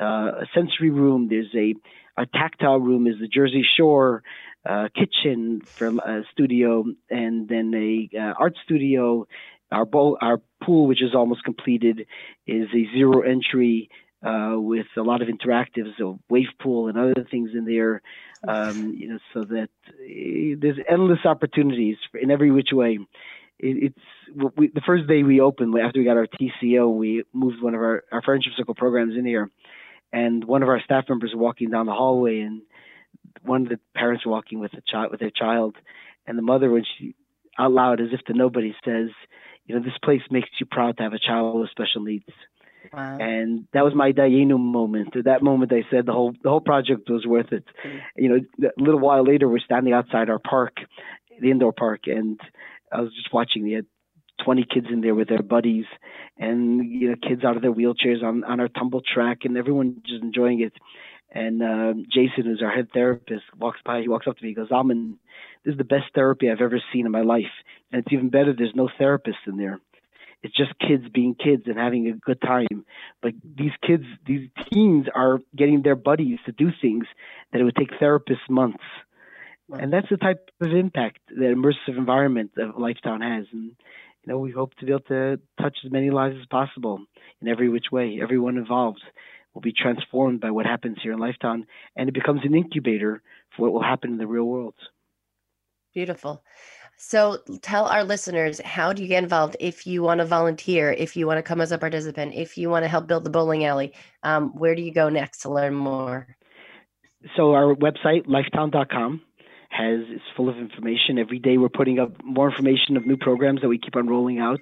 uh, 0.00 0.42
a 0.42 0.46
sensory 0.54 0.90
room, 0.90 1.28
there's 1.28 1.54
a, 1.54 1.74
a 2.20 2.26
tactile 2.26 2.80
room, 2.80 3.06
is 3.06 3.14
the 3.20 3.28
Jersey 3.28 3.64
Shore, 3.76 4.22
uh, 4.68 4.88
kitchen 4.94 5.62
from 5.76 6.00
a 6.00 6.22
studio, 6.32 6.84
and 7.08 7.48
then 7.48 7.72
a 7.74 8.34
art 8.38 8.54
studio. 8.64 9.26
Our 9.72 9.86
our 10.20 10.42
pool, 10.62 10.88
which 10.88 11.00
is 11.00 11.14
almost 11.14 11.44
completed, 11.44 12.06
is 12.44 12.66
a 12.74 12.92
zero 12.92 13.20
entry 13.20 13.88
uh, 14.22 14.54
with 14.56 14.86
a 14.96 15.02
lot 15.02 15.22
of 15.22 15.28
interactives, 15.28 15.96
so 15.98 16.18
wave 16.28 16.48
pool 16.60 16.88
and 16.88 16.98
other 16.98 17.26
things 17.30 17.50
in 17.54 17.64
there. 17.64 18.02
Um, 18.46 18.94
you 18.96 19.08
know, 19.08 19.18
so 19.34 19.44
that 19.44 19.70
uh, 19.88 20.56
there's 20.58 20.78
endless 20.88 21.24
opportunities 21.24 21.96
in 22.20 22.30
every 22.30 22.50
which 22.50 22.68
way. 22.72 22.98
It, 23.58 23.92
it's 23.92 24.54
we, 24.56 24.68
the 24.68 24.80
first 24.84 25.06
day 25.06 25.22
we 25.22 25.40
opened 25.40 25.74
after 25.78 25.98
we 25.98 26.04
got 26.04 26.16
our 26.16 26.26
TCO, 26.26 26.94
we 26.94 27.24
moved 27.32 27.62
one 27.62 27.74
of 27.74 27.80
our 27.80 28.04
our 28.12 28.22
friendship 28.22 28.52
circle 28.56 28.74
programs 28.74 29.16
in 29.16 29.26
here, 29.26 29.50
and 30.12 30.44
one 30.44 30.62
of 30.62 30.68
our 30.68 30.80
staff 30.82 31.04
members 31.08 31.32
walking 31.34 31.70
down 31.70 31.86
the 31.86 31.92
hallway 31.92 32.40
and 32.40 32.62
one 33.42 33.62
of 33.62 33.68
the 33.68 33.80
parents 33.94 34.26
walking 34.26 34.60
with 34.60 34.72
a 34.74 34.82
child 34.86 35.10
with 35.10 35.20
their 35.20 35.30
child, 35.30 35.76
and 36.26 36.36
the 36.36 36.42
mother, 36.42 36.70
when 36.70 36.84
she 36.84 37.14
out 37.58 37.72
loud, 37.72 38.00
as 38.00 38.08
if 38.12 38.20
to 38.26 38.34
nobody, 38.34 38.74
says, 38.84 39.10
"You 39.66 39.74
know, 39.74 39.82
this 39.82 39.98
place 40.02 40.22
makes 40.30 40.48
you 40.58 40.66
proud 40.66 40.96
to 40.96 41.02
have 41.02 41.12
a 41.12 41.18
child 41.18 41.58
with 41.58 41.70
special 41.70 42.02
needs." 42.02 42.28
Wow. 42.92 43.18
And 43.20 43.66
that 43.72 43.84
was 43.84 43.94
my 43.94 44.12
Dayenu 44.12 44.58
moment. 44.58 45.16
At 45.16 45.24
that 45.24 45.42
moment, 45.42 45.72
I 45.72 45.82
said 45.90 46.06
the 46.06 46.12
whole 46.12 46.32
the 46.42 46.50
whole 46.50 46.60
project 46.60 47.08
was 47.08 47.26
worth 47.26 47.52
it. 47.52 47.64
Mm-hmm. 47.84 47.98
You 48.16 48.28
know, 48.28 48.68
a 48.68 48.82
little 48.82 49.00
while 49.00 49.24
later, 49.24 49.48
we're 49.48 49.60
standing 49.60 49.92
outside 49.92 50.30
our 50.30 50.38
park, 50.38 50.76
the 51.40 51.50
indoor 51.50 51.72
park, 51.72 52.02
and 52.06 52.40
I 52.92 53.00
was 53.00 53.14
just 53.14 53.32
watching 53.32 53.64
the 53.64 53.86
20 54.44 54.66
kids 54.72 54.86
in 54.90 55.02
there 55.02 55.14
with 55.14 55.28
their 55.28 55.42
buddies 55.42 55.84
and 56.38 56.90
you 56.90 57.10
know 57.10 57.16
kids 57.16 57.44
out 57.44 57.56
of 57.56 57.62
their 57.62 57.72
wheelchairs 57.72 58.22
on 58.22 58.42
on 58.44 58.58
our 58.58 58.68
tumble 58.68 59.02
track 59.02 59.40
and 59.44 59.58
everyone 59.58 60.00
just 60.06 60.22
enjoying 60.22 60.62
it 60.62 60.72
and 61.32 61.62
uh, 61.62 61.94
Jason, 62.12 62.44
who's 62.44 62.62
our 62.62 62.72
head 62.72 62.88
therapist, 62.92 63.44
walks 63.56 63.78
by. 63.84 64.00
He 64.00 64.08
walks 64.08 64.26
up 64.26 64.36
to 64.36 64.42
me. 64.42 64.50
He 64.50 64.54
goes, 64.54 64.68
"Zalman, 64.68 65.14
this 65.64 65.72
is 65.72 65.78
the 65.78 65.84
best 65.84 66.06
therapy 66.14 66.50
I've 66.50 66.60
ever 66.60 66.82
seen 66.92 67.06
in 67.06 67.12
my 67.12 67.22
life, 67.22 67.52
and 67.92 68.02
it's 68.02 68.12
even 68.12 68.30
better. 68.30 68.52
There's 68.52 68.74
no 68.74 68.88
therapist 68.98 69.38
in 69.46 69.56
there. 69.56 69.78
It's 70.42 70.56
just 70.56 70.78
kids 70.78 71.04
being 71.12 71.34
kids 71.34 71.64
and 71.66 71.76
having 71.76 72.08
a 72.08 72.12
good 72.12 72.40
time. 72.40 72.84
But 73.20 73.34
these 73.44 73.72
kids, 73.86 74.04
these 74.26 74.48
teens, 74.70 75.06
are 75.14 75.38
getting 75.54 75.82
their 75.82 75.96
buddies 75.96 76.38
to 76.46 76.52
do 76.52 76.70
things 76.80 77.06
that 77.52 77.60
it 77.60 77.64
would 77.64 77.76
take 77.76 77.90
therapists 78.00 78.48
months." 78.48 78.84
And 79.72 79.92
that's 79.92 80.08
the 80.08 80.16
type 80.16 80.50
of 80.60 80.72
impact 80.72 81.20
that 81.28 81.54
immersive 81.54 81.96
environment 81.96 82.52
of 82.56 82.74
Lifetown 82.74 83.22
has. 83.22 83.46
And 83.52 83.76
you 84.22 84.26
know, 84.26 84.38
we 84.38 84.50
hope 84.50 84.74
to 84.76 84.84
be 84.84 84.92
able 84.92 85.02
to 85.02 85.40
touch 85.60 85.78
as 85.84 85.92
many 85.92 86.10
lives 86.10 86.36
as 86.40 86.46
possible 86.46 87.04
in 87.40 87.48
every 87.48 87.68
which 87.68 87.92
way, 87.92 88.20
everyone 88.20 88.56
involved 88.56 89.02
will 89.54 89.60
be 89.62 89.72
transformed 89.72 90.40
by 90.40 90.50
what 90.50 90.66
happens 90.66 90.98
here 91.02 91.12
in 91.12 91.18
Lifetown, 91.18 91.66
and 91.96 92.08
it 92.08 92.12
becomes 92.12 92.44
an 92.44 92.54
incubator 92.54 93.22
for 93.50 93.62
what 93.62 93.72
will 93.72 93.82
happen 93.82 94.12
in 94.12 94.18
the 94.18 94.26
real 94.26 94.44
world. 94.44 94.74
Beautiful. 95.92 96.42
So 97.02 97.38
tell 97.62 97.86
our 97.86 98.04
listeners 98.04 98.60
how 98.60 98.92
do 98.92 99.00
you 99.00 99.08
get 99.08 99.22
involved 99.22 99.56
if 99.58 99.86
you 99.86 100.02
want 100.02 100.18
to 100.20 100.26
volunteer, 100.26 100.92
if 100.92 101.16
you 101.16 101.26
want 101.26 101.38
to 101.38 101.42
come 101.42 101.62
as 101.62 101.72
a 101.72 101.78
participant, 101.78 102.34
if 102.34 102.58
you 102.58 102.68
want 102.68 102.84
to 102.84 102.88
help 102.88 103.06
build 103.06 103.24
the 103.24 103.30
bowling 103.30 103.64
alley. 103.64 103.94
Um, 104.22 104.50
where 104.50 104.74
do 104.74 104.82
you 104.82 104.92
go 104.92 105.08
next 105.08 105.38
to 105.38 105.50
learn 105.50 105.74
more? 105.74 106.36
So 107.38 107.54
our 107.54 107.74
website, 107.74 108.26
lifetown.com, 108.26 109.22
has 109.70 110.00
is 110.00 110.20
full 110.36 110.48
of 110.48 110.58
information. 110.58 111.18
Every 111.18 111.38
day 111.38 111.56
we're 111.56 111.68
putting 111.68 111.98
up 111.98 112.22
more 112.22 112.50
information 112.50 112.96
of 112.96 113.06
new 113.06 113.16
programs 113.16 113.62
that 113.62 113.68
we 113.68 113.78
keep 113.78 113.96
on 113.96 114.08
rolling 114.08 114.38
out. 114.38 114.60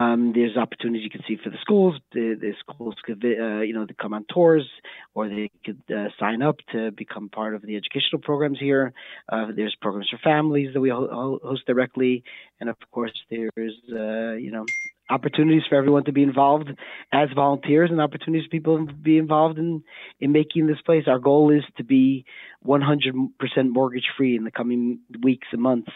Um, 0.00 0.32
there's 0.34 0.56
opportunities 0.56 1.04
you 1.04 1.10
can 1.10 1.22
see 1.28 1.36
for 1.42 1.50
the 1.50 1.56
schools. 1.60 1.94
The, 2.12 2.36
the 2.38 2.52
schools 2.58 2.96
could, 3.04 3.24
uh, 3.24 3.60
you 3.60 3.72
know, 3.74 3.86
come 4.00 4.12
on 4.12 4.24
tours, 4.28 4.68
or 5.14 5.28
they 5.28 5.50
could 5.64 5.80
uh, 5.88 6.08
sign 6.18 6.42
up 6.42 6.56
to 6.72 6.90
become 6.90 7.28
part 7.28 7.54
of 7.54 7.62
the 7.62 7.76
educational 7.76 8.20
programs 8.20 8.58
here. 8.58 8.92
Uh, 9.28 9.52
there's 9.54 9.76
programs 9.80 10.08
for 10.10 10.18
families 10.18 10.74
that 10.74 10.80
we 10.80 10.90
host 10.90 11.64
directly, 11.66 12.24
and 12.60 12.68
of 12.68 12.76
course, 12.90 13.12
there's, 13.30 13.78
uh, 13.92 14.32
you 14.32 14.50
know, 14.50 14.66
opportunities 15.10 15.62
for 15.68 15.76
everyone 15.76 16.04
to 16.04 16.12
be 16.12 16.22
involved 16.22 16.70
as 17.12 17.28
volunteers 17.34 17.90
and 17.90 18.00
opportunities 18.00 18.46
for 18.46 18.50
people 18.50 18.86
to 18.86 18.92
be 18.92 19.18
involved 19.18 19.58
in 19.58 19.82
in 20.20 20.32
making 20.32 20.66
this 20.66 20.80
place. 20.84 21.04
Our 21.06 21.18
goal 21.18 21.50
is 21.50 21.64
to 21.76 21.84
be 21.84 22.24
100% 22.66 23.28
mortgage 23.68 24.06
free 24.16 24.36
in 24.36 24.44
the 24.44 24.50
coming 24.50 25.00
weeks 25.22 25.48
and 25.52 25.62
months, 25.62 25.92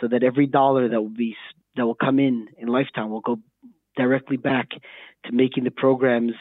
so 0.00 0.08
that 0.08 0.22
every 0.22 0.46
dollar 0.46 0.88
that 0.88 1.00
will 1.00 1.08
be 1.08 1.36
that 1.76 1.86
will 1.86 1.94
come 1.94 2.18
in 2.18 2.48
in 2.58 2.68
Lifetown 2.68 3.08
will 3.08 3.20
go 3.20 3.38
directly 3.96 4.36
back 4.36 4.70
to 5.24 5.32
making 5.32 5.64
the 5.64 5.70
programs 5.70 6.32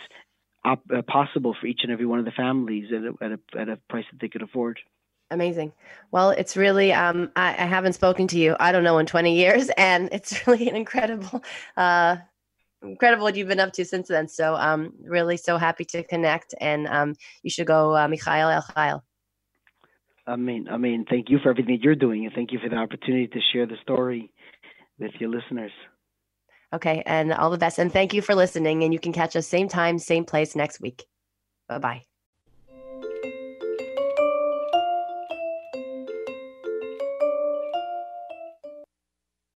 op- 0.66 0.90
uh, 0.96 1.02
possible 1.02 1.56
for 1.60 1.68
each 1.68 1.82
and 1.84 1.92
every 1.92 2.06
one 2.06 2.20
of 2.20 2.26
the 2.26 2.32
families 2.32 2.92
at 2.92 3.04
a, 3.04 3.26
at 3.26 3.32
a, 3.32 3.62
at 3.62 3.70
a 3.70 3.80
price 3.90 4.06
that 4.12 4.20
they 4.22 4.30
could 4.30 4.42
afford. 4.42 4.80
Amazing. 5.32 5.74
Well, 6.12 6.30
it's 6.30 6.56
really, 6.56 6.94
um, 6.94 7.32
I, 7.36 7.50
I, 7.50 7.66
haven't 7.66 7.94
spoken 7.94 8.28
to 8.28 8.38
you, 8.38 8.56
I 8.60 8.72
don't 8.72 8.84
know, 8.84 9.00
in 9.00 9.06
20 9.06 9.36
years, 9.36 9.70
and 9.78 10.10
it's 10.12 10.46
really 10.48 10.70
an 10.70 10.76
incredible, 10.76 11.44
uh, 11.76 12.18
incredible 12.82 13.24
what 13.24 13.36
you've 13.36 13.48
been 13.48 13.60
up 13.60 13.74
to 13.74 13.86
since 13.86 14.10
then. 14.10 14.28
So, 14.28 14.56
um, 14.56 14.94
really 15.04 15.38
so 15.38 15.58
happy 15.58 15.86
to 15.86 16.04
connect, 16.04 16.54
and 16.62 16.88
um, 16.88 17.16
you 17.42 17.50
should 17.50 17.68
go, 17.68 17.96
uh, 17.96 18.08
El 18.08 18.62
Chayil. 18.62 19.02
I 20.26 20.36
mean, 20.36 20.68
I 20.70 20.78
mean, 20.78 21.06
thank 21.10 21.30
you 21.30 21.40
for 21.42 21.50
everything 21.50 21.80
you're 21.82 21.96
doing, 21.96 22.26
and 22.26 22.34
thank 22.34 22.52
you 22.52 22.60
for 22.60 22.70
the 22.70 22.78
opportunity 22.78 23.28
to 23.28 23.40
share 23.52 23.66
the 23.66 23.78
story 23.82 24.32
with 25.00 25.12
your 25.20 25.30
listeners. 25.30 25.72
Okay, 26.74 27.04
and 27.06 27.34
all 27.34 27.52
the 27.52 27.58
best. 27.58 27.78
And 27.78 27.92
thank 27.92 28.14
you 28.14 28.22
for 28.22 28.34
listening. 28.34 28.84
And 28.84 28.94
you 28.94 29.00
can 29.00 29.14
catch 29.14 29.36
us 29.36 29.48
same 29.48 29.68
time, 29.68 30.00
same 30.00 30.26
place 30.26 30.56
next 30.56 30.82
week. 30.82 31.06
Bye 31.68 31.80
bye. 31.80 32.04